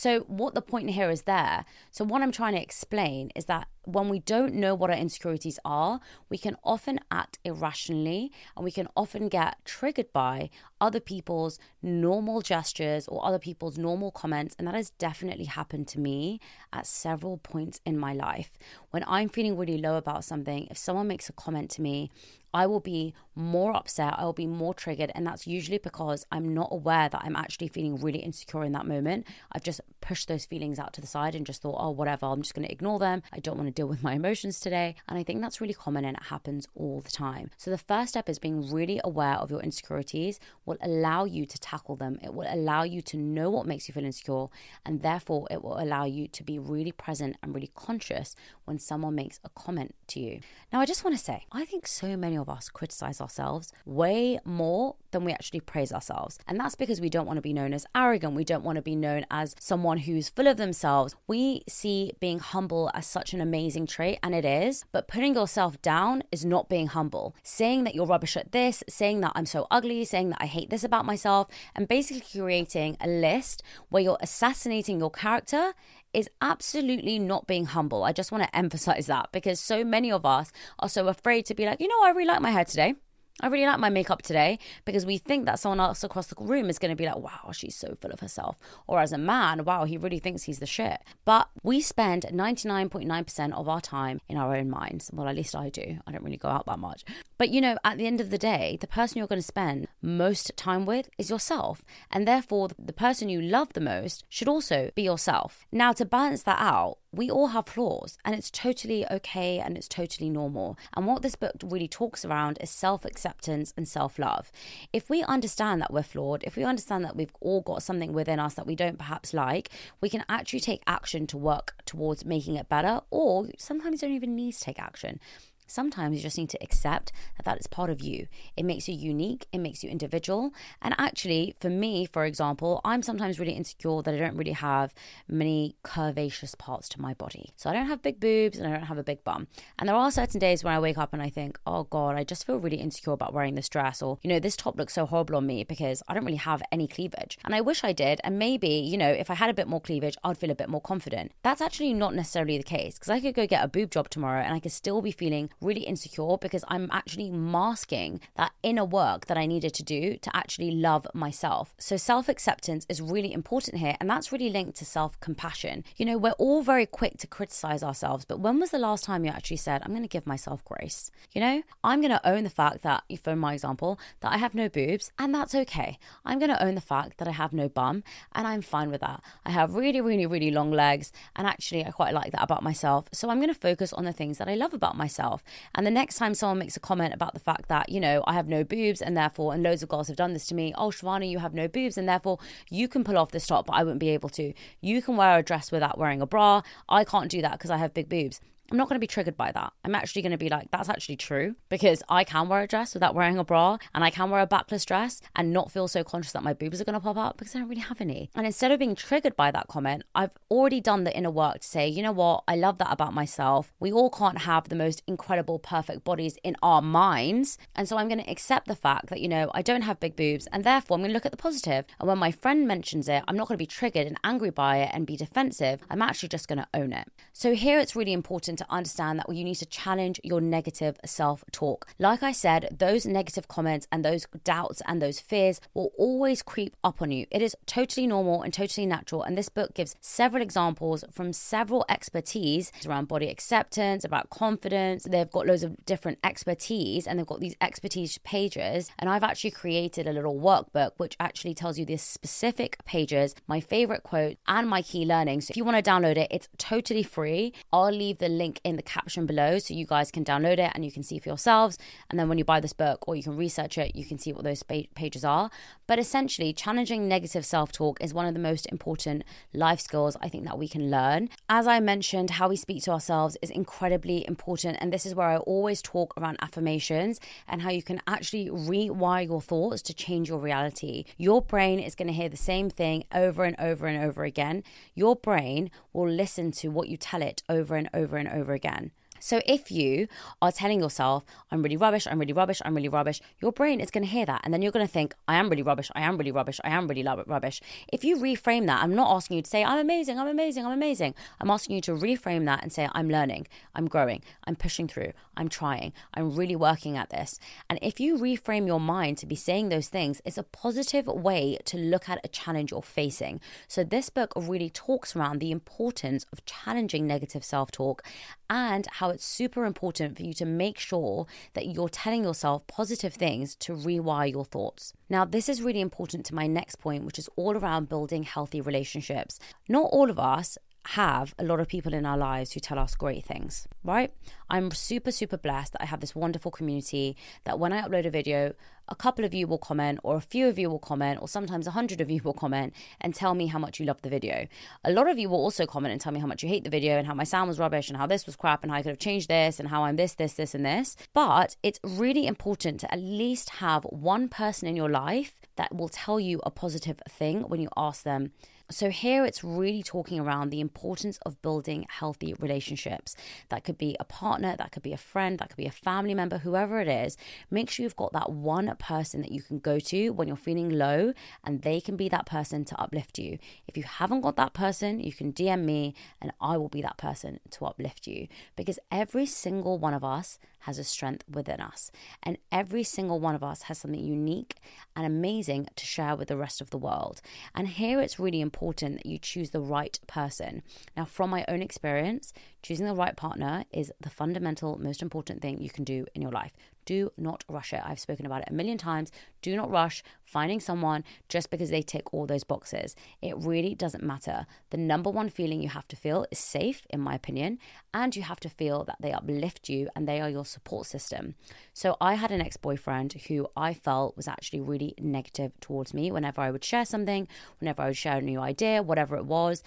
So, 0.00 0.20
what 0.20 0.54
the 0.54 0.62
point 0.62 0.88
here 0.88 1.10
is 1.10 1.24
there. 1.24 1.66
So, 1.90 2.06
what 2.06 2.22
I'm 2.22 2.32
trying 2.32 2.54
to 2.54 2.62
explain 2.62 3.30
is 3.36 3.44
that 3.44 3.68
when 3.84 4.08
we 4.08 4.20
don't 4.20 4.54
know 4.54 4.74
what 4.74 4.88
our 4.88 4.96
insecurities 4.96 5.58
are, 5.62 6.00
we 6.30 6.38
can 6.38 6.56
often 6.64 7.00
act 7.10 7.38
irrationally 7.44 8.32
and 8.56 8.64
we 8.64 8.70
can 8.70 8.88
often 8.96 9.28
get 9.28 9.62
triggered 9.66 10.10
by 10.14 10.48
other 10.80 11.00
people's 11.00 11.58
normal 11.82 12.40
gestures 12.40 13.08
or 13.08 13.22
other 13.26 13.38
people's 13.38 13.76
normal 13.76 14.10
comments. 14.10 14.56
And 14.58 14.66
that 14.66 14.74
has 14.74 14.88
definitely 14.88 15.44
happened 15.44 15.86
to 15.88 16.00
me 16.00 16.40
at 16.72 16.86
several 16.86 17.36
points 17.36 17.80
in 17.84 17.98
my 17.98 18.14
life. 18.14 18.52
When 18.92 19.04
I'm 19.06 19.28
feeling 19.28 19.58
really 19.58 19.76
low 19.76 19.96
about 19.96 20.24
something, 20.24 20.66
if 20.70 20.78
someone 20.78 21.08
makes 21.08 21.28
a 21.28 21.34
comment 21.34 21.70
to 21.72 21.82
me, 21.82 22.10
I 22.52 22.66
will 22.66 22.80
be 22.80 23.14
more 23.34 23.76
upset, 23.76 24.14
I 24.18 24.24
will 24.24 24.32
be 24.32 24.46
more 24.46 24.74
triggered. 24.74 25.12
And 25.14 25.26
that's 25.26 25.46
usually 25.46 25.78
because 25.78 26.26
I'm 26.32 26.52
not 26.52 26.68
aware 26.72 27.08
that 27.08 27.22
I'm 27.24 27.36
actually 27.36 27.68
feeling 27.68 28.00
really 28.00 28.18
insecure 28.18 28.64
in 28.64 28.72
that 28.72 28.86
moment. 28.86 29.26
I've 29.52 29.62
just 29.62 29.80
pushed 30.00 30.28
those 30.28 30.44
feelings 30.44 30.78
out 30.78 30.92
to 30.94 31.00
the 31.00 31.06
side 31.06 31.34
and 31.34 31.46
just 31.46 31.62
thought, 31.62 31.76
oh, 31.78 31.90
whatever, 31.90 32.26
I'm 32.26 32.42
just 32.42 32.54
going 32.54 32.66
to 32.66 32.72
ignore 32.72 32.98
them. 32.98 33.22
I 33.32 33.40
don't 33.40 33.56
want 33.56 33.68
to 33.68 33.72
deal 33.72 33.88
with 33.88 34.02
my 34.02 34.14
emotions 34.14 34.60
today. 34.60 34.94
And 35.08 35.18
I 35.18 35.22
think 35.22 35.40
that's 35.40 35.60
really 35.60 35.74
common 35.74 36.04
and 36.04 36.16
it 36.16 36.24
happens 36.24 36.66
all 36.74 37.00
the 37.00 37.10
time. 37.10 37.50
So 37.56 37.70
the 37.70 37.78
first 37.78 38.10
step 38.10 38.28
is 38.28 38.38
being 38.38 38.70
really 38.70 39.00
aware 39.04 39.34
of 39.34 39.50
your 39.50 39.60
insecurities 39.60 40.40
will 40.66 40.78
allow 40.80 41.24
you 41.24 41.46
to 41.46 41.58
tackle 41.58 41.96
them. 41.96 42.18
It 42.22 42.34
will 42.34 42.46
allow 42.48 42.82
you 42.82 43.02
to 43.02 43.16
know 43.16 43.50
what 43.50 43.66
makes 43.66 43.88
you 43.88 43.94
feel 43.94 44.04
insecure. 44.04 44.46
And 44.84 45.02
therefore, 45.02 45.46
it 45.50 45.62
will 45.62 45.80
allow 45.80 46.04
you 46.04 46.28
to 46.28 46.42
be 46.42 46.58
really 46.58 46.92
present 46.92 47.36
and 47.42 47.54
really 47.54 47.70
conscious 47.74 48.34
when 48.64 48.78
someone 48.78 49.14
makes 49.14 49.40
a 49.44 49.48
comment 49.50 49.94
to 50.08 50.20
you. 50.20 50.40
Now, 50.72 50.80
I 50.80 50.86
just 50.86 51.04
want 51.04 51.16
to 51.16 51.22
say, 51.22 51.44
I 51.52 51.64
think 51.64 51.86
so 51.86 52.16
many 52.16 52.36
of 52.36 52.48
us 52.48 52.68
criticize 52.68 53.20
ourselves 53.20 53.72
way 53.84 54.38
more 54.44 54.96
than 55.10 55.24
we 55.24 55.32
actually 55.32 55.60
praise 55.60 55.92
ourselves. 55.92 56.38
And 56.46 56.58
that's 56.58 56.74
because 56.74 57.00
we 57.00 57.10
don't 57.10 57.26
want 57.26 57.36
to 57.36 57.42
be 57.42 57.52
known 57.52 57.72
as 57.72 57.86
arrogant. 57.94 58.34
We 58.34 58.44
don't 58.44 58.64
want 58.64 58.76
to 58.76 58.82
be 58.82 58.96
known 58.96 59.26
as 59.30 59.54
someone 59.58 59.98
who's 59.98 60.28
full 60.28 60.46
of 60.46 60.56
themselves. 60.56 61.14
We 61.26 61.62
see 61.68 62.12
being 62.20 62.38
humble 62.38 62.90
as 62.94 63.06
such 63.06 63.32
an 63.32 63.40
amazing 63.40 63.86
trait, 63.86 64.18
and 64.22 64.34
it 64.34 64.44
is. 64.44 64.84
But 64.92 65.08
putting 65.08 65.34
yourself 65.34 65.80
down 65.82 66.22
is 66.30 66.44
not 66.44 66.68
being 66.68 66.88
humble. 66.88 67.34
Saying 67.42 67.84
that 67.84 67.94
you're 67.94 68.06
rubbish 68.06 68.36
at 68.36 68.52
this, 68.52 68.82
saying 68.88 69.20
that 69.20 69.32
I'm 69.34 69.46
so 69.46 69.66
ugly, 69.70 70.04
saying 70.04 70.30
that 70.30 70.42
I 70.42 70.46
hate 70.46 70.70
this 70.70 70.84
about 70.84 71.06
myself, 71.06 71.48
and 71.74 71.88
basically 71.88 72.40
creating 72.40 72.96
a 73.00 73.08
list 73.08 73.62
where 73.88 74.02
you're 74.02 74.18
assassinating 74.20 74.98
your 74.98 75.10
character 75.10 75.74
is 76.12 76.28
absolutely 76.40 77.18
not 77.18 77.46
being 77.46 77.66
humble. 77.66 78.02
I 78.02 78.12
just 78.12 78.32
want 78.32 78.44
to 78.44 78.56
emphasize 78.56 79.06
that 79.06 79.30
because 79.32 79.60
so 79.60 79.84
many 79.84 80.10
of 80.10 80.26
us 80.26 80.50
are 80.78 80.88
so 80.88 81.08
afraid 81.08 81.46
to 81.46 81.54
be 81.54 81.66
like, 81.66 81.80
you 81.80 81.88
know, 81.88 82.02
I 82.02 82.10
really 82.10 82.26
like 82.26 82.40
my 82.40 82.50
hair 82.50 82.64
today. 82.64 82.94
I 83.40 83.48
really 83.48 83.66
like 83.66 83.78
my 83.78 83.88
makeup 83.88 84.22
today 84.22 84.58
because 84.84 85.06
we 85.06 85.18
think 85.18 85.46
that 85.46 85.58
someone 85.58 85.80
else 85.80 86.04
across 86.04 86.26
the 86.26 86.36
room 86.38 86.68
is 86.68 86.78
going 86.78 86.90
to 86.90 86.96
be 86.96 87.06
like, 87.06 87.16
wow, 87.16 87.50
she's 87.52 87.76
so 87.76 87.96
full 88.00 88.10
of 88.10 88.20
herself. 88.20 88.58
Or 88.86 89.00
as 89.00 89.12
a 89.12 89.18
man, 89.18 89.64
wow, 89.64 89.84
he 89.84 89.96
really 89.96 90.18
thinks 90.18 90.44
he's 90.44 90.58
the 90.58 90.66
shit. 90.66 91.00
But 91.24 91.48
we 91.62 91.80
spend 91.80 92.24
99.9% 92.30 93.52
of 93.52 93.68
our 93.68 93.80
time 93.80 94.20
in 94.28 94.36
our 94.36 94.54
own 94.54 94.70
minds. 94.70 95.10
Well, 95.12 95.28
at 95.28 95.36
least 95.36 95.56
I 95.56 95.70
do. 95.70 95.98
I 96.06 96.12
don't 96.12 96.22
really 96.22 96.36
go 96.36 96.48
out 96.48 96.66
that 96.66 96.78
much. 96.78 97.04
But 97.38 97.48
you 97.50 97.60
know, 97.60 97.78
at 97.84 97.98
the 97.98 98.06
end 98.06 98.20
of 98.20 98.30
the 98.30 98.38
day, 98.38 98.76
the 98.80 98.86
person 98.86 99.18
you're 99.18 99.26
going 99.26 99.40
to 99.40 99.46
spend 99.46 99.88
most 100.02 100.56
time 100.56 100.84
with 100.84 101.08
is 101.18 101.30
yourself. 101.30 101.82
And 102.10 102.28
therefore, 102.28 102.68
the 102.78 102.92
person 102.92 103.28
you 103.28 103.40
love 103.40 103.72
the 103.72 103.80
most 103.80 104.24
should 104.28 104.48
also 104.48 104.90
be 104.94 105.02
yourself. 105.02 105.66
Now, 105.72 105.92
to 105.92 106.04
balance 106.04 106.42
that 106.42 106.60
out, 106.60 106.98
we 107.12 107.30
all 107.30 107.48
have 107.48 107.66
flaws 107.66 108.18
and 108.24 108.34
it's 108.34 108.50
totally 108.50 109.04
okay 109.10 109.58
and 109.58 109.76
it's 109.76 109.88
totally 109.88 110.30
normal. 110.30 110.78
And 110.94 111.06
what 111.06 111.22
this 111.22 111.34
book 111.34 111.54
really 111.62 111.88
talks 111.88 112.24
around 112.24 112.58
is 112.60 112.70
self 112.70 113.04
acceptance 113.04 113.72
and 113.76 113.88
self 113.88 114.18
love. 114.18 114.52
If 114.92 115.10
we 115.10 115.22
understand 115.22 115.80
that 115.80 115.92
we're 115.92 116.02
flawed, 116.02 116.44
if 116.44 116.56
we 116.56 116.64
understand 116.64 117.04
that 117.04 117.16
we've 117.16 117.34
all 117.40 117.62
got 117.62 117.82
something 117.82 118.12
within 118.12 118.38
us 118.38 118.54
that 118.54 118.66
we 118.66 118.76
don't 118.76 118.98
perhaps 118.98 119.34
like, 119.34 119.70
we 120.00 120.08
can 120.08 120.24
actually 120.28 120.60
take 120.60 120.82
action 120.86 121.26
to 121.28 121.38
work 121.38 121.74
towards 121.84 122.24
making 122.24 122.56
it 122.56 122.68
better, 122.68 123.00
or 123.10 123.48
sometimes 123.58 124.00
don't 124.00 124.12
even 124.12 124.36
need 124.36 124.52
to 124.52 124.60
take 124.60 124.78
action. 124.78 125.20
Sometimes 125.70 126.16
you 126.16 126.22
just 126.22 126.38
need 126.38 126.50
to 126.50 126.62
accept 126.62 127.12
that 127.36 127.44
that 127.44 127.58
is 127.58 127.66
part 127.66 127.90
of 127.90 128.00
you. 128.00 128.26
It 128.56 128.64
makes 128.64 128.88
you 128.88 128.94
unique, 128.94 129.46
it 129.52 129.58
makes 129.58 129.84
you 129.84 129.90
individual. 129.90 130.52
And 130.82 130.94
actually, 130.98 131.54
for 131.60 131.70
me, 131.70 132.06
for 132.06 132.24
example, 132.24 132.80
I'm 132.84 133.02
sometimes 133.02 133.38
really 133.38 133.52
insecure 133.52 134.02
that 134.02 134.14
I 134.14 134.18
don't 134.18 134.36
really 134.36 134.52
have 134.52 134.92
many 135.28 135.76
curvaceous 135.84 136.56
parts 136.58 136.88
to 136.90 137.00
my 137.00 137.14
body. 137.14 137.52
So 137.56 137.70
I 137.70 137.72
don't 137.72 137.86
have 137.86 138.02
big 138.02 138.20
boobs 138.20 138.58
and 138.58 138.66
I 138.66 138.76
don't 138.76 138.86
have 138.86 138.98
a 138.98 139.04
big 139.04 139.22
bum. 139.24 139.46
And 139.78 139.88
there 139.88 139.96
are 139.96 140.10
certain 140.10 140.40
days 140.40 140.64
when 140.64 140.74
I 140.74 140.80
wake 140.80 140.98
up 140.98 141.12
and 141.12 141.22
I 141.22 141.30
think, 141.30 141.58
oh 141.66 141.84
God, 141.84 142.16
I 142.16 142.24
just 142.24 142.46
feel 142.46 142.58
really 142.58 142.78
insecure 142.78 143.12
about 143.12 143.32
wearing 143.32 143.54
this 143.54 143.68
dress, 143.68 144.02
or, 144.02 144.18
you 144.22 144.28
know, 144.28 144.40
this 144.40 144.56
top 144.56 144.76
looks 144.76 144.94
so 144.94 145.06
horrible 145.06 145.36
on 145.36 145.46
me 145.46 145.64
because 145.64 146.02
I 146.08 146.14
don't 146.14 146.24
really 146.24 146.36
have 146.36 146.62
any 146.72 146.88
cleavage. 146.88 147.38
And 147.44 147.54
I 147.54 147.60
wish 147.60 147.84
I 147.84 147.92
did. 147.92 148.20
And 148.24 148.38
maybe, 148.38 148.68
you 148.68 148.96
know, 148.98 149.10
if 149.10 149.30
I 149.30 149.34
had 149.34 149.50
a 149.50 149.54
bit 149.54 149.68
more 149.68 149.80
cleavage, 149.80 150.16
I'd 150.24 150.38
feel 150.38 150.50
a 150.50 150.54
bit 150.54 150.68
more 150.68 150.80
confident. 150.80 151.32
That's 151.42 151.60
actually 151.60 151.94
not 151.94 152.14
necessarily 152.14 152.56
the 152.56 152.64
case 152.64 152.94
because 152.94 153.10
I 153.10 153.20
could 153.20 153.34
go 153.34 153.46
get 153.46 153.64
a 153.64 153.68
boob 153.68 153.90
job 153.90 154.10
tomorrow 154.10 154.40
and 154.40 154.54
I 154.54 154.60
could 154.60 154.72
still 154.72 155.02
be 155.02 155.12
feeling 155.12 155.50
really 155.60 155.82
insecure 155.82 156.36
because 156.40 156.64
I'm 156.68 156.88
actually 156.92 157.30
masking 157.30 158.20
that 158.36 158.52
inner 158.62 158.84
work 158.84 159.26
that 159.26 159.36
I 159.36 159.46
needed 159.46 159.74
to 159.74 159.82
do 159.82 160.16
to 160.16 160.36
actually 160.36 160.70
love 160.70 161.06
myself. 161.14 161.74
So, 161.78 161.96
self 161.96 162.28
acceptance 162.28 162.86
is 162.88 163.00
really 163.00 163.32
important 163.32 163.78
here, 163.78 163.96
and 164.00 164.08
that's 164.08 164.32
really 164.32 164.50
linked 164.50 164.78
to 164.78 164.84
self 164.84 165.18
compassion. 165.20 165.84
You 165.96 166.06
know, 166.06 166.18
we're 166.18 166.32
all 166.32 166.62
very 166.62 166.86
quick 166.86 167.18
to 167.18 167.26
criticize 167.26 167.82
ourselves, 167.82 168.24
but 168.24 168.40
when 168.40 168.60
was 168.60 168.70
the 168.70 168.78
last 168.78 169.04
time 169.04 169.24
you 169.24 169.30
actually 169.30 169.58
said, 169.58 169.82
I'm 169.82 169.90
going 169.90 170.02
to 170.02 170.08
give 170.08 170.26
myself 170.26 170.64
grace? 170.64 171.10
You 171.32 171.40
know, 171.40 171.62
I'm 171.84 172.00
going 172.00 172.12
to 172.12 172.28
own 172.28 172.44
the 172.44 172.50
fact 172.50 172.82
that, 172.82 173.04
for 173.22 173.36
my 173.36 173.54
example, 173.54 173.98
that 174.20 174.32
I 174.32 174.38
have 174.38 174.54
no 174.54 174.68
boobs, 174.68 175.12
and 175.18 175.34
that's 175.34 175.54
okay. 175.54 175.98
I'm 176.24 176.38
going 176.38 176.50
to 176.50 176.62
own 176.62 176.74
the 176.74 176.80
fact 176.80 177.18
that 177.18 177.28
I 177.28 177.32
have 177.32 177.52
no 177.52 177.68
bum, 177.68 178.02
and 178.34 178.46
I'm 178.46 178.62
fine 178.62 178.90
with 178.90 179.00
that. 179.00 179.22
I 179.44 179.50
have 179.50 179.74
really, 179.74 180.00
really, 180.00 180.26
really 180.26 180.50
long 180.50 180.70
legs, 180.70 181.12
and 181.36 181.46
actually, 181.46 181.84
I 181.84 181.90
quite 181.90 182.14
like 182.14 182.32
that 182.32 182.42
about 182.42 182.62
myself. 182.62 183.08
So, 183.12 183.28
I'm 183.28 183.38
going 183.38 183.52
to 183.52 183.60
focus 183.60 183.92
on 183.92 184.04
the 184.04 184.12
things 184.12 184.38
that 184.38 184.48
I 184.48 184.54
love 184.54 184.74
about 184.74 184.96
myself. 184.96 185.42
And 185.74 185.86
the 185.86 185.90
next 185.90 186.16
time 186.16 186.34
someone 186.34 186.58
makes 186.58 186.76
a 186.76 186.80
comment 186.80 187.14
about 187.14 187.34
the 187.34 187.40
fact 187.40 187.68
that, 187.68 187.88
you 187.88 188.00
know, 188.00 188.22
I 188.26 188.34
have 188.34 188.48
no 188.48 188.64
boobs 188.64 189.00
and 189.02 189.16
therefore, 189.16 189.54
and 189.54 189.62
loads 189.62 189.82
of 189.82 189.88
girls 189.88 190.08
have 190.08 190.16
done 190.16 190.32
this 190.32 190.46
to 190.46 190.54
me, 190.54 190.74
oh, 190.76 190.88
Shivani, 190.88 191.30
you 191.30 191.38
have 191.38 191.54
no 191.54 191.68
boobs 191.68 191.96
and 191.98 192.08
therefore 192.08 192.38
you 192.70 192.88
can 192.88 193.04
pull 193.04 193.18
off 193.18 193.30
this 193.30 193.46
top, 193.46 193.66
but 193.66 193.74
I 193.74 193.82
wouldn't 193.82 194.00
be 194.00 194.10
able 194.10 194.28
to. 194.30 194.52
You 194.80 195.02
can 195.02 195.16
wear 195.16 195.38
a 195.38 195.42
dress 195.42 195.70
without 195.72 195.98
wearing 195.98 196.20
a 196.20 196.26
bra. 196.26 196.62
I 196.88 197.04
can't 197.04 197.30
do 197.30 197.42
that 197.42 197.52
because 197.52 197.70
I 197.70 197.76
have 197.76 197.94
big 197.94 198.08
boobs. 198.08 198.40
I'm 198.70 198.76
not 198.76 198.88
going 198.88 198.96
to 198.96 199.00
be 199.00 199.06
triggered 199.08 199.36
by 199.36 199.50
that. 199.52 199.72
I'm 199.84 199.94
actually 199.96 200.22
going 200.22 200.32
to 200.32 200.38
be 200.38 200.48
like, 200.48 200.70
that's 200.70 200.88
actually 200.88 201.16
true 201.16 201.56
because 201.68 202.02
I 202.08 202.22
can 202.22 202.48
wear 202.48 202.62
a 202.62 202.68
dress 202.68 202.94
without 202.94 203.14
wearing 203.16 203.36
a 203.36 203.44
bra 203.44 203.78
and 203.92 204.04
I 204.04 204.10
can 204.10 204.30
wear 204.30 204.40
a 204.40 204.46
backless 204.46 204.84
dress 204.84 205.20
and 205.34 205.52
not 205.52 205.72
feel 205.72 205.88
so 205.88 206.04
conscious 206.04 206.32
that 206.32 206.44
my 206.44 206.52
boobs 206.52 206.80
are 206.80 206.84
going 206.84 206.94
to 206.94 207.00
pop 207.00 207.16
up 207.16 207.36
because 207.36 207.56
I 207.56 207.58
don't 207.58 207.68
really 207.68 207.80
have 207.80 208.00
any. 208.00 208.30
And 208.34 208.46
instead 208.46 208.70
of 208.70 208.78
being 208.78 208.94
triggered 208.94 209.34
by 209.34 209.50
that 209.50 209.66
comment, 209.66 210.04
I've 210.14 210.30
already 210.50 210.80
done 210.80 211.02
the 211.02 211.16
inner 211.16 211.30
work 211.30 211.60
to 211.60 211.66
say, 211.66 211.88
you 211.88 212.02
know 212.02 212.12
what? 212.12 212.44
I 212.46 212.54
love 212.54 212.78
that 212.78 212.92
about 212.92 213.12
myself. 213.12 213.72
We 213.80 213.92
all 213.92 214.10
can't 214.10 214.38
have 214.42 214.68
the 214.68 214.76
most 214.76 215.02
incredible, 215.08 215.58
perfect 215.58 216.04
bodies 216.04 216.38
in 216.44 216.54
our 216.62 216.80
minds. 216.80 217.58
And 217.74 217.88
so 217.88 217.96
I'm 217.96 218.08
going 218.08 218.22
to 218.22 218.30
accept 218.30 218.68
the 218.68 218.76
fact 218.76 219.08
that, 219.08 219.20
you 219.20 219.28
know, 219.28 219.50
I 219.52 219.62
don't 219.62 219.82
have 219.82 219.98
big 219.98 220.14
boobs 220.14 220.46
and 220.52 220.62
therefore 220.62 220.94
I'm 220.94 221.00
going 221.00 221.10
to 221.10 221.14
look 221.14 221.26
at 221.26 221.32
the 221.32 221.38
positive. 221.38 221.86
And 221.98 222.08
when 222.08 222.18
my 222.18 222.30
friend 222.30 222.68
mentions 222.68 223.08
it, 223.08 223.24
I'm 223.26 223.36
not 223.36 223.48
going 223.48 223.56
to 223.56 223.62
be 223.62 223.66
triggered 223.66 224.06
and 224.06 224.18
angry 224.22 224.50
by 224.50 224.78
it 224.78 224.90
and 224.92 225.06
be 225.06 225.16
defensive. 225.16 225.80
I'm 225.90 226.02
actually 226.02 226.28
just 226.28 226.46
going 226.46 226.58
to 226.58 226.68
own 226.72 226.92
it. 226.92 227.08
So 227.32 227.54
here 227.54 227.80
it's 227.80 227.96
really 227.96 228.12
important 228.12 228.59
to 228.60 228.66
understand 228.70 229.18
that 229.18 229.34
you 229.34 229.44
need 229.44 229.56
to 229.56 229.66
challenge 229.66 230.20
your 230.22 230.40
negative 230.40 230.98
self 231.04 231.44
talk. 231.52 231.86
Like 231.98 232.22
I 232.22 232.32
said, 232.32 232.76
those 232.78 233.04
negative 233.06 233.48
comments 233.48 233.86
and 233.90 234.04
those 234.04 234.26
doubts 234.44 234.82
and 234.86 235.00
those 235.00 235.20
fears 235.20 235.60
will 235.74 235.92
always 235.96 236.42
creep 236.42 236.76
up 236.84 237.02
on 237.02 237.10
you. 237.10 237.26
It 237.30 237.42
is 237.42 237.56
totally 237.66 238.06
normal 238.06 238.42
and 238.42 238.52
totally 238.52 238.86
natural. 238.86 239.22
And 239.22 239.36
this 239.36 239.48
book 239.48 239.74
gives 239.74 239.96
several 240.00 240.42
examples 240.42 241.04
from 241.10 241.32
several 241.32 241.84
expertise 241.88 242.72
around 242.86 243.08
body 243.08 243.28
acceptance, 243.28 244.04
about 244.04 244.30
confidence. 244.30 245.04
They've 245.04 245.30
got 245.30 245.46
loads 245.46 245.62
of 245.62 245.84
different 245.84 246.18
expertise 246.24 247.06
and 247.06 247.18
they've 247.18 247.26
got 247.26 247.40
these 247.40 247.56
expertise 247.60 248.18
pages. 248.18 248.90
And 248.98 249.08
I've 249.08 249.24
actually 249.24 249.52
created 249.52 250.06
a 250.06 250.12
little 250.12 250.38
workbook 250.38 250.92
which 250.96 251.16
actually 251.20 251.54
tells 251.54 251.78
you 251.78 251.84
the 251.84 251.96
specific 251.96 252.84
pages, 252.84 253.34
my 253.46 253.60
favorite 253.60 254.02
quote, 254.02 254.36
and 254.46 254.68
my 254.68 254.82
key 254.82 255.04
learnings. 255.04 255.46
So 255.46 255.52
if 255.52 255.56
you 255.56 255.64
want 255.64 255.82
to 255.82 255.90
download 255.90 256.16
it, 256.16 256.28
it's 256.30 256.48
totally 256.58 257.02
free. 257.02 257.52
I'll 257.72 257.92
leave 257.92 258.18
the 258.18 258.28
link 258.28 258.49
link 258.50 258.60
in 258.64 258.76
the 258.76 258.82
caption 258.82 259.26
below 259.26 259.58
so 259.58 259.74
you 259.74 259.86
guys 259.86 260.10
can 260.10 260.24
download 260.24 260.58
it 260.58 260.72
and 260.74 260.84
you 260.84 260.90
can 260.90 261.02
see 261.02 261.18
for 261.18 261.28
yourselves. 261.28 261.78
And 262.08 262.18
then 262.18 262.28
when 262.28 262.38
you 262.38 262.44
buy 262.44 262.60
this 262.60 262.72
book 262.72 263.06
or 263.06 263.14
you 263.14 263.22
can 263.22 263.36
research 263.36 263.78
it, 263.78 263.94
you 263.94 264.04
can 264.04 264.18
see 264.18 264.32
what 264.32 264.44
those 264.44 264.62
pages 264.62 265.24
are. 265.24 265.50
But 265.86 265.98
essentially, 265.98 266.52
challenging 266.52 267.08
negative 267.08 267.44
self 267.44 267.72
talk 267.72 268.00
is 268.00 268.14
one 268.14 268.26
of 268.26 268.34
the 268.34 268.40
most 268.40 268.66
important 268.66 269.24
life 269.52 269.80
skills 269.80 270.16
I 270.20 270.28
think 270.28 270.44
that 270.44 270.58
we 270.58 270.68
can 270.68 270.90
learn. 270.90 271.28
As 271.48 271.66
I 271.66 271.80
mentioned, 271.80 272.30
how 272.30 272.48
we 272.48 272.56
speak 272.56 272.82
to 272.84 272.92
ourselves 272.92 273.36
is 273.42 273.50
incredibly 273.50 274.26
important. 274.26 274.78
And 274.80 274.92
this 274.92 275.06
is 275.06 275.14
where 275.14 275.28
I 275.28 275.36
always 275.36 275.82
talk 275.82 276.14
around 276.16 276.38
affirmations 276.40 277.20
and 277.46 277.62
how 277.62 277.70
you 277.70 277.82
can 277.82 278.00
actually 278.06 278.48
rewire 278.48 279.26
your 279.26 279.40
thoughts 279.40 279.82
to 279.82 279.94
change 279.94 280.28
your 280.28 280.38
reality. 280.38 281.04
Your 281.16 281.42
brain 281.42 281.78
is 281.78 281.94
going 281.94 282.08
to 282.08 282.14
hear 282.14 282.28
the 282.28 282.36
same 282.36 282.70
thing 282.70 283.04
over 283.12 283.44
and 283.44 283.56
over 283.58 283.86
and 283.86 284.02
over 284.02 284.24
again. 284.24 284.62
Your 284.94 285.16
brain 285.16 285.70
will 285.92 286.08
listen 286.08 286.52
to 286.52 286.68
what 286.68 286.88
you 286.88 286.96
tell 286.96 287.22
it 287.22 287.42
over 287.48 287.76
and 287.76 287.88
over 287.92 288.16
and 288.16 288.28
over 288.28 288.39
again. 288.48 288.92
So 289.20 289.40
if 289.46 289.70
you 289.70 290.08
are 290.42 290.50
telling 290.50 290.80
yourself, 290.80 291.24
I'm 291.50 291.62
really 291.62 291.76
rubbish, 291.76 292.06
I'm 292.06 292.18
really 292.18 292.32
rubbish, 292.32 292.60
I'm 292.64 292.74
really 292.74 292.88
rubbish, 292.88 293.20
your 293.40 293.52
brain 293.52 293.80
is 293.80 293.90
going 293.90 294.04
to 294.04 294.10
hear 294.10 294.26
that. 294.26 294.40
And 294.44 294.52
then 294.52 294.62
you're 294.62 294.72
going 294.72 294.86
to 294.86 294.92
think, 294.92 295.14
I 295.28 295.36
am 295.36 295.48
really 295.48 295.62
rubbish, 295.62 295.90
I 295.94 296.02
am 296.02 296.16
really 296.16 296.32
rubbish, 296.32 296.60
I 296.64 296.70
am 296.70 296.88
really 296.88 297.04
rubbish. 297.26 297.60
If 297.92 298.04
you 298.04 298.16
reframe 298.16 298.66
that, 298.66 298.82
I'm 298.82 298.94
not 298.94 299.14
asking 299.14 299.36
you 299.36 299.42
to 299.42 299.50
say, 299.50 299.64
I'm 299.64 299.78
amazing, 299.78 300.18
I'm 300.18 300.28
amazing, 300.28 300.66
I'm 300.66 300.72
amazing. 300.72 301.14
I'm 301.40 301.50
asking 301.50 301.76
you 301.76 301.82
to 301.82 301.92
reframe 301.92 302.46
that 302.46 302.62
and 302.62 302.72
say, 302.72 302.88
I'm 302.92 303.08
learning, 303.08 303.46
I'm 303.74 303.86
growing, 303.86 304.22
I'm 304.44 304.56
pushing 304.56 304.88
through, 304.88 305.12
I'm 305.36 305.48
trying, 305.48 305.92
I'm 306.14 306.34
really 306.34 306.56
working 306.56 306.96
at 306.96 307.10
this. 307.10 307.38
And 307.68 307.78
if 307.82 308.00
you 308.00 308.16
reframe 308.16 308.66
your 308.66 308.80
mind 308.80 309.18
to 309.18 309.26
be 309.26 309.36
saying 309.36 309.68
those 309.68 309.88
things, 309.88 310.20
it's 310.24 310.38
a 310.38 310.42
positive 310.42 311.06
way 311.06 311.58
to 311.66 311.76
look 311.76 312.08
at 312.08 312.20
a 312.24 312.28
challenge 312.28 312.70
you're 312.70 312.82
facing. 312.82 313.40
So 313.68 313.84
this 313.84 314.10
book 314.10 314.32
really 314.36 314.70
talks 314.70 315.14
around 315.14 315.38
the 315.38 315.50
importance 315.50 316.26
of 316.32 316.44
challenging 316.44 317.06
negative 317.06 317.44
self 317.44 317.70
talk 317.70 318.02
and 318.48 318.86
how 318.86 319.09
it's 319.10 319.24
super 319.24 319.64
important 319.64 320.16
for 320.16 320.22
you 320.22 320.32
to 320.34 320.44
make 320.44 320.78
sure 320.78 321.26
that 321.54 321.66
you're 321.66 321.88
telling 321.88 322.24
yourself 322.24 322.66
positive 322.66 323.14
things 323.14 323.54
to 323.56 323.72
rewire 323.74 324.30
your 324.30 324.44
thoughts. 324.44 324.92
Now, 325.08 325.24
this 325.24 325.48
is 325.48 325.62
really 325.62 325.80
important 325.80 326.24
to 326.26 326.34
my 326.34 326.46
next 326.46 326.76
point, 326.76 327.04
which 327.04 327.18
is 327.18 327.28
all 327.36 327.56
around 327.56 327.88
building 327.88 328.22
healthy 328.22 328.60
relationships. 328.60 329.38
Not 329.68 329.90
all 329.92 330.10
of 330.10 330.18
us 330.18 330.56
have 330.86 331.34
a 331.38 331.44
lot 331.44 331.60
of 331.60 331.68
people 331.68 331.94
in 331.94 332.06
our 332.06 332.16
lives 332.16 332.52
who 332.52 332.60
tell 332.60 332.78
us 332.78 332.94
great 332.94 333.24
things, 333.24 333.68
right? 333.84 334.12
I'm 334.48 334.70
super, 334.70 335.12
super 335.12 335.36
blessed 335.36 335.72
that 335.72 335.82
I 335.82 335.86
have 335.86 336.00
this 336.00 336.14
wonderful 336.14 336.50
community 336.50 337.16
that 337.44 337.58
when 337.58 337.72
I 337.72 337.82
upload 337.82 338.06
a 338.06 338.10
video, 338.10 338.54
a 338.88 338.94
couple 338.96 339.24
of 339.24 339.32
you 339.32 339.46
will 339.46 339.58
comment, 339.58 340.00
or 340.02 340.16
a 340.16 340.20
few 340.20 340.48
of 340.48 340.58
you 340.58 340.68
will 340.68 340.80
comment, 340.80 341.20
or 341.22 341.28
sometimes 341.28 341.66
a 341.66 341.72
hundred 341.72 342.00
of 342.00 342.10
you 342.10 342.20
will 342.24 342.32
comment 342.32 342.74
and 343.00 343.14
tell 343.14 343.34
me 343.34 343.46
how 343.46 343.58
much 343.58 343.78
you 343.78 343.86
love 343.86 344.02
the 344.02 344.08
video. 344.08 344.48
A 344.82 344.90
lot 344.90 345.08
of 345.08 345.18
you 345.18 345.28
will 345.28 345.36
also 345.36 345.64
comment 345.64 345.92
and 345.92 346.00
tell 346.00 346.12
me 346.12 346.18
how 346.18 346.26
much 346.26 346.42
you 346.42 346.48
hate 346.48 346.64
the 346.64 346.70
video 346.70 346.98
and 346.98 347.06
how 347.06 347.14
my 347.14 347.24
sound 347.24 347.48
was 347.48 347.60
rubbish 347.60 347.88
and 347.88 347.96
how 347.96 348.06
this 348.06 348.26
was 348.26 348.34
crap 348.34 348.62
and 348.62 348.72
how 348.72 348.78
I 348.78 348.82
could 348.82 348.88
have 348.88 348.98
changed 348.98 349.28
this 349.28 349.60
and 349.60 349.68
how 349.68 349.84
I'm 349.84 349.96
this, 349.96 350.14
this, 350.14 350.34
this, 350.34 350.54
and 350.54 350.66
this. 350.66 350.96
But 351.14 351.56
it's 351.62 351.78
really 351.84 352.26
important 352.26 352.80
to 352.80 352.92
at 352.92 353.00
least 353.00 353.50
have 353.50 353.84
one 353.84 354.28
person 354.28 354.66
in 354.66 354.76
your 354.76 354.90
life 354.90 355.34
that 355.54 355.74
will 355.74 355.88
tell 355.88 356.18
you 356.18 356.40
a 356.42 356.50
positive 356.50 357.00
thing 357.08 357.42
when 357.42 357.60
you 357.60 357.68
ask 357.76 358.02
them 358.02 358.32
so, 358.70 358.88
here 358.90 359.24
it's 359.24 359.42
really 359.42 359.82
talking 359.82 360.20
around 360.20 360.50
the 360.50 360.60
importance 360.60 361.18
of 361.26 361.42
building 361.42 361.86
healthy 361.88 362.34
relationships. 362.38 363.16
That 363.48 363.64
could 363.64 363.76
be 363.76 363.96
a 363.98 364.04
partner, 364.04 364.54
that 364.56 364.70
could 364.70 364.84
be 364.84 364.92
a 364.92 364.96
friend, 364.96 365.38
that 365.38 365.48
could 365.48 365.56
be 365.56 365.66
a 365.66 365.72
family 365.72 366.14
member, 366.14 366.38
whoever 366.38 366.80
it 366.80 366.86
is. 366.86 367.16
Make 367.50 367.68
sure 367.68 367.82
you've 367.82 367.96
got 367.96 368.12
that 368.12 368.30
one 368.30 368.72
person 368.78 369.22
that 369.22 369.32
you 369.32 369.42
can 369.42 369.58
go 369.58 369.80
to 369.80 370.10
when 370.10 370.28
you're 370.28 370.36
feeling 370.36 370.70
low 370.70 371.12
and 371.44 371.62
they 371.62 371.80
can 371.80 371.96
be 371.96 372.08
that 372.10 372.26
person 372.26 372.64
to 372.66 372.80
uplift 372.80 373.18
you. 373.18 373.38
If 373.66 373.76
you 373.76 373.82
haven't 373.82 374.20
got 374.20 374.36
that 374.36 374.54
person, 374.54 375.00
you 375.00 375.12
can 375.12 375.32
DM 375.32 375.64
me 375.64 375.94
and 376.22 376.32
I 376.40 376.56
will 376.56 376.68
be 376.68 376.82
that 376.82 376.96
person 376.96 377.40
to 377.50 377.64
uplift 377.64 378.06
you 378.06 378.28
because 378.54 378.78
every 378.92 379.26
single 379.26 379.78
one 379.78 379.94
of 379.94 380.04
us 380.04 380.38
has 380.60 380.78
a 380.78 380.84
strength 380.84 381.24
within 381.28 381.60
us. 381.60 381.90
And 382.22 382.38
every 382.52 382.82
single 382.82 383.18
one 383.18 383.34
of 383.34 383.42
us 383.42 383.62
has 383.62 383.78
something 383.78 384.04
unique 384.04 384.56
and 384.94 385.06
amazing 385.06 385.68
to 385.74 385.86
share 385.86 386.16
with 386.16 386.28
the 386.28 386.36
rest 386.36 386.60
of 386.60 386.70
the 386.70 386.78
world. 386.78 387.22
And 387.54 387.66
here 387.66 388.00
it's 388.00 388.18
really 388.18 388.40
important 388.40 388.59
that 388.60 389.06
you 389.06 389.18
choose 389.18 389.50
the 389.50 389.60
right 389.60 389.98
person. 390.06 390.62
Now, 390.96 391.04
from 391.04 391.30
my 391.30 391.44
own 391.48 391.62
experience, 391.62 392.32
choosing 392.62 392.86
the 392.86 392.94
right 392.94 393.16
partner 393.16 393.64
is 393.72 393.92
the 394.00 394.10
fundamental, 394.10 394.78
most 394.78 395.02
important 395.02 395.42
thing 395.42 395.60
you 395.60 395.70
can 395.70 395.84
do 395.84 396.06
in 396.14 396.22
your 396.22 396.30
life. 396.30 396.52
Do 396.84 397.12
not 397.16 397.44
rush 397.48 397.72
it. 397.72 397.82
I've 397.84 398.00
spoken 398.00 398.26
about 398.26 398.42
it 398.42 398.48
a 398.50 398.54
million 398.54 398.78
times. 398.78 399.10
Do 399.42 399.54
not 399.56 399.70
rush 399.70 400.02
finding 400.24 400.60
someone 400.60 401.04
just 401.28 401.50
because 401.50 401.70
they 401.70 401.82
tick 401.82 402.12
all 402.12 402.26
those 402.26 402.44
boxes. 402.44 402.94
It 403.20 403.36
really 403.36 403.74
doesn't 403.74 404.02
matter. 404.02 404.46
The 404.70 404.76
number 404.76 405.10
one 405.10 405.28
feeling 405.28 405.62
you 405.62 405.68
have 405.68 405.88
to 405.88 405.96
feel 405.96 406.26
is 406.30 406.38
safe, 406.38 406.86
in 406.90 407.00
my 407.00 407.14
opinion, 407.14 407.58
and 407.92 408.14
you 408.14 408.22
have 408.22 408.40
to 408.40 408.48
feel 408.48 408.84
that 408.84 408.98
they 409.00 409.12
uplift 409.12 409.68
you 409.68 409.88
and 409.94 410.06
they 410.06 410.20
are 410.20 410.30
your 410.30 410.44
support 410.44 410.86
system. 410.86 411.34
So 411.72 411.96
I 412.00 412.14
had 412.14 412.30
an 412.30 412.40
ex 412.40 412.56
boyfriend 412.56 413.12
who 413.28 413.48
I 413.56 413.74
felt 413.74 414.16
was 414.16 414.28
actually 414.28 414.60
really 414.60 414.94
negative 414.98 415.52
towards 415.60 415.94
me 415.94 416.10
whenever 416.10 416.40
I 416.40 416.50
would 416.50 416.64
share 416.64 416.84
something, 416.84 417.28
whenever 417.58 417.82
I 417.82 417.86
would 417.86 417.96
share 417.96 418.18
a 418.18 418.22
new 418.22 418.40
idea, 418.40 418.82
whatever 418.82 419.16
it 419.16 419.26
was. 419.26 419.62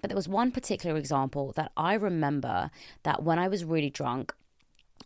But 0.00 0.10
there 0.10 0.16
was 0.16 0.28
one 0.28 0.52
particular 0.52 0.96
example 0.96 1.52
that 1.56 1.72
I 1.76 1.94
remember 1.94 2.70
that 3.02 3.22
when 3.22 3.38
I 3.38 3.48
was 3.48 3.64
really 3.64 3.90
drunk, 3.90 4.34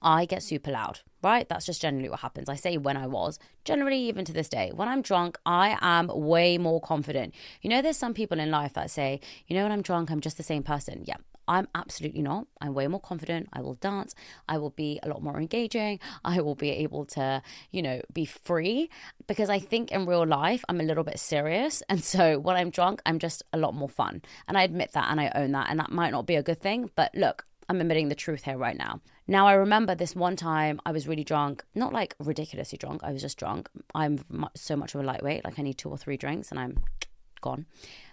I 0.03 0.25
get 0.25 0.43
super 0.43 0.71
loud, 0.71 1.01
right? 1.23 1.49
That's 1.49 1.67
just 1.67 1.83
generally 1.83 2.09
what 2.09 2.21
happens. 2.21 2.49
I 2.49 2.57
say 2.57 2.77
when 2.77 2.97
I 2.97 3.07
was, 3.07 3.39
generally, 3.65 3.99
even 3.99 4.25
to 4.25 4.33
this 4.33 4.49
day, 4.49 4.73
when 4.75 4.89
I'm 4.89 5.03
drunk, 5.03 5.39
I 5.47 5.77
am 5.81 6.09
way 6.09 6.59
more 6.59 6.81
confident. 6.81 7.35
You 7.63 7.71
know, 7.71 7.83
there's 7.83 7.97
some 7.97 8.15
people 8.15 8.41
in 8.41 8.51
life 8.51 8.75
that 8.75 8.91
say, 8.91 9.21
you 9.47 9.57
know, 9.57 9.63
when 9.63 9.73
I'm 9.73 9.83
drunk, 9.83 10.11
I'm 10.11 10.21
just 10.21 10.37
the 10.37 10.43
same 10.43 10.63
person. 10.63 11.05
Yeah, 11.07 11.17
I'm 11.51 11.67
absolutely 11.75 12.23
not. 12.23 12.47
I'm 12.61 12.75
way 12.75 12.87
more 12.87 13.01
confident. 13.01 13.49
I 13.53 13.61
will 13.61 13.75
dance. 13.75 14.15
I 14.49 14.59
will 14.59 14.71
be 14.71 15.01
a 15.03 15.09
lot 15.09 15.21
more 15.21 15.37
engaging. 15.37 15.99
I 16.25 16.41
will 16.41 16.55
be 16.55 16.71
able 16.71 17.05
to, 17.07 17.43
you 17.73 17.83
know, 17.83 18.01
be 18.13 18.25
free 18.25 18.89
because 19.27 19.51
I 19.51 19.59
think 19.59 19.91
in 19.91 20.07
real 20.07 20.25
life 20.25 20.65
I'm 20.69 20.81
a 20.81 20.85
little 20.85 21.05
bit 21.05 21.19
serious. 21.19 21.83
And 21.91 22.05
so 22.05 22.39
when 22.39 22.55
I'm 22.55 22.71
drunk, 22.71 23.03
I'm 23.05 23.19
just 23.19 23.43
a 23.53 23.59
lot 23.59 23.75
more 23.75 23.89
fun. 23.89 24.23
And 24.47 24.57
I 24.57 24.63
admit 24.63 24.93
that 24.93 25.11
and 25.11 25.21
I 25.21 25.33
own 25.35 25.51
that. 25.53 25.67
And 25.69 25.81
that 25.81 25.91
might 25.91 26.13
not 26.13 26.25
be 26.25 26.37
a 26.37 26.43
good 26.43 26.61
thing. 26.61 26.89
But 26.95 27.13
look, 27.17 27.47
I'm 27.71 27.81
admitting 27.81 28.09
the 28.09 28.17
truth 28.17 28.43
here 28.43 28.59
right 28.59 28.77
now. 28.77 29.01
Now, 29.29 29.47
I 29.47 29.53
remember 29.53 29.95
this 29.95 30.17
one 30.17 30.35
time 30.35 30.81
I 30.85 30.91
was 30.91 31.07
really 31.07 31.23
drunk, 31.23 31.65
not 31.73 31.93
like 31.93 32.17
ridiculously 32.19 32.77
drunk, 32.77 33.05
I 33.05 33.13
was 33.13 33.23
just 33.23 33.39
drunk. 33.39 33.69
I'm 33.95 34.25
so 34.57 34.75
much 34.75 34.93
of 34.93 35.01
a 35.01 35.05
lightweight, 35.05 35.45
like 35.45 35.57
I 35.57 35.63
need 35.63 35.79
two 35.79 35.89
or 35.89 35.97
three 35.97 36.17
drinks 36.17 36.51
and 36.51 36.59
I'm 36.59 36.81
gone. 37.41 37.67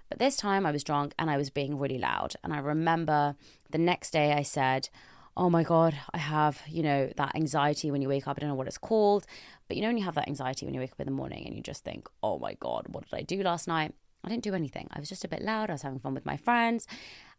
But 0.10 0.20
this 0.20 0.36
time 0.36 0.68
I 0.68 0.72
was 0.72 0.84
drunk 0.84 1.16
and 1.18 1.32
I 1.32 1.38
was 1.38 1.50
being 1.50 1.80
really 1.80 1.98
loud. 1.98 2.36
And 2.44 2.54
I 2.54 2.60
remember 2.60 3.36
the 3.72 3.80
next 3.80 4.12
day 4.12 4.32
I 4.34 4.44
said, 4.44 4.90
Oh 5.36 5.50
my 5.50 5.64
God, 5.64 5.98
I 6.14 6.20
have, 6.20 6.62
you 6.68 6.84
know, 6.84 7.12
that 7.18 7.36
anxiety 7.36 7.90
when 7.90 8.04
you 8.04 8.10
wake 8.10 8.28
up. 8.28 8.38
I 8.38 8.42
don't 8.42 8.50
know 8.50 8.56
what 8.56 8.68
it's 8.68 8.78
called, 8.78 9.26
but 9.68 9.76
you 9.76 9.82
know, 9.82 9.90
when 9.90 9.98
you 9.98 10.04
have 10.04 10.16
that 10.16 10.28
anxiety 10.28 10.68
when 10.68 10.76
you 10.76 10.82
wake 10.82 10.92
up 10.92 11.00
in 11.00 11.08
the 11.08 11.12
morning 11.12 11.48
and 11.48 11.56
you 11.56 11.64
just 11.64 11.84
think, 11.84 12.08
Oh 12.22 12.38
my 12.38 12.54
God, 12.60 12.90
what 12.90 13.10
did 13.10 13.18
I 13.18 13.24
do 13.24 13.42
last 13.42 13.68
night? 13.68 13.96
I 14.24 14.30
didn't 14.30 14.44
do 14.44 14.54
anything. 14.54 14.88
I 14.92 15.00
was 15.00 15.10
just 15.10 15.26
a 15.26 15.28
bit 15.28 15.42
loud. 15.42 15.70
I 15.70 15.74
was 15.74 15.84
having 15.84 16.00
fun 16.00 16.14
with 16.14 16.26
my 16.26 16.38
friends. 16.38 16.88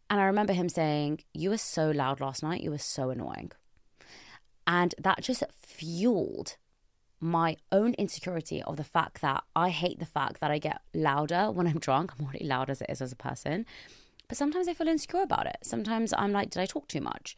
And 0.09 0.19
I 0.19 0.25
remember 0.25 0.53
him 0.53 0.69
saying, 0.69 1.21
You 1.33 1.51
were 1.51 1.57
so 1.57 1.91
loud 1.91 2.19
last 2.19 2.41
night. 2.41 2.61
You 2.61 2.71
were 2.71 2.77
so 2.77 3.09
annoying. 3.09 3.51
And 4.65 4.95
that 4.97 5.21
just 5.21 5.43
fueled 5.53 6.57
my 7.19 7.57
own 7.71 7.93
insecurity 7.95 8.63
of 8.63 8.77
the 8.77 8.83
fact 8.83 9.21
that 9.21 9.43
I 9.55 9.69
hate 9.69 9.99
the 9.99 10.05
fact 10.05 10.39
that 10.39 10.51
I 10.51 10.57
get 10.57 10.81
louder 10.93 11.51
when 11.51 11.67
I'm 11.67 11.79
drunk. 11.79 12.13
I'm 12.17 12.25
already 12.25 12.45
loud 12.45 12.69
as 12.69 12.81
it 12.81 12.89
is 12.89 13.01
as 13.01 13.11
a 13.11 13.17
person. 13.17 13.65
But 14.27 14.37
sometimes 14.37 14.67
I 14.67 14.73
feel 14.73 14.87
insecure 14.87 15.21
about 15.21 15.47
it. 15.47 15.57
Sometimes 15.63 16.13
I'm 16.17 16.31
like, 16.31 16.51
did 16.51 16.61
I 16.61 16.65
talk 16.65 16.87
too 16.87 17.01
much? 17.01 17.35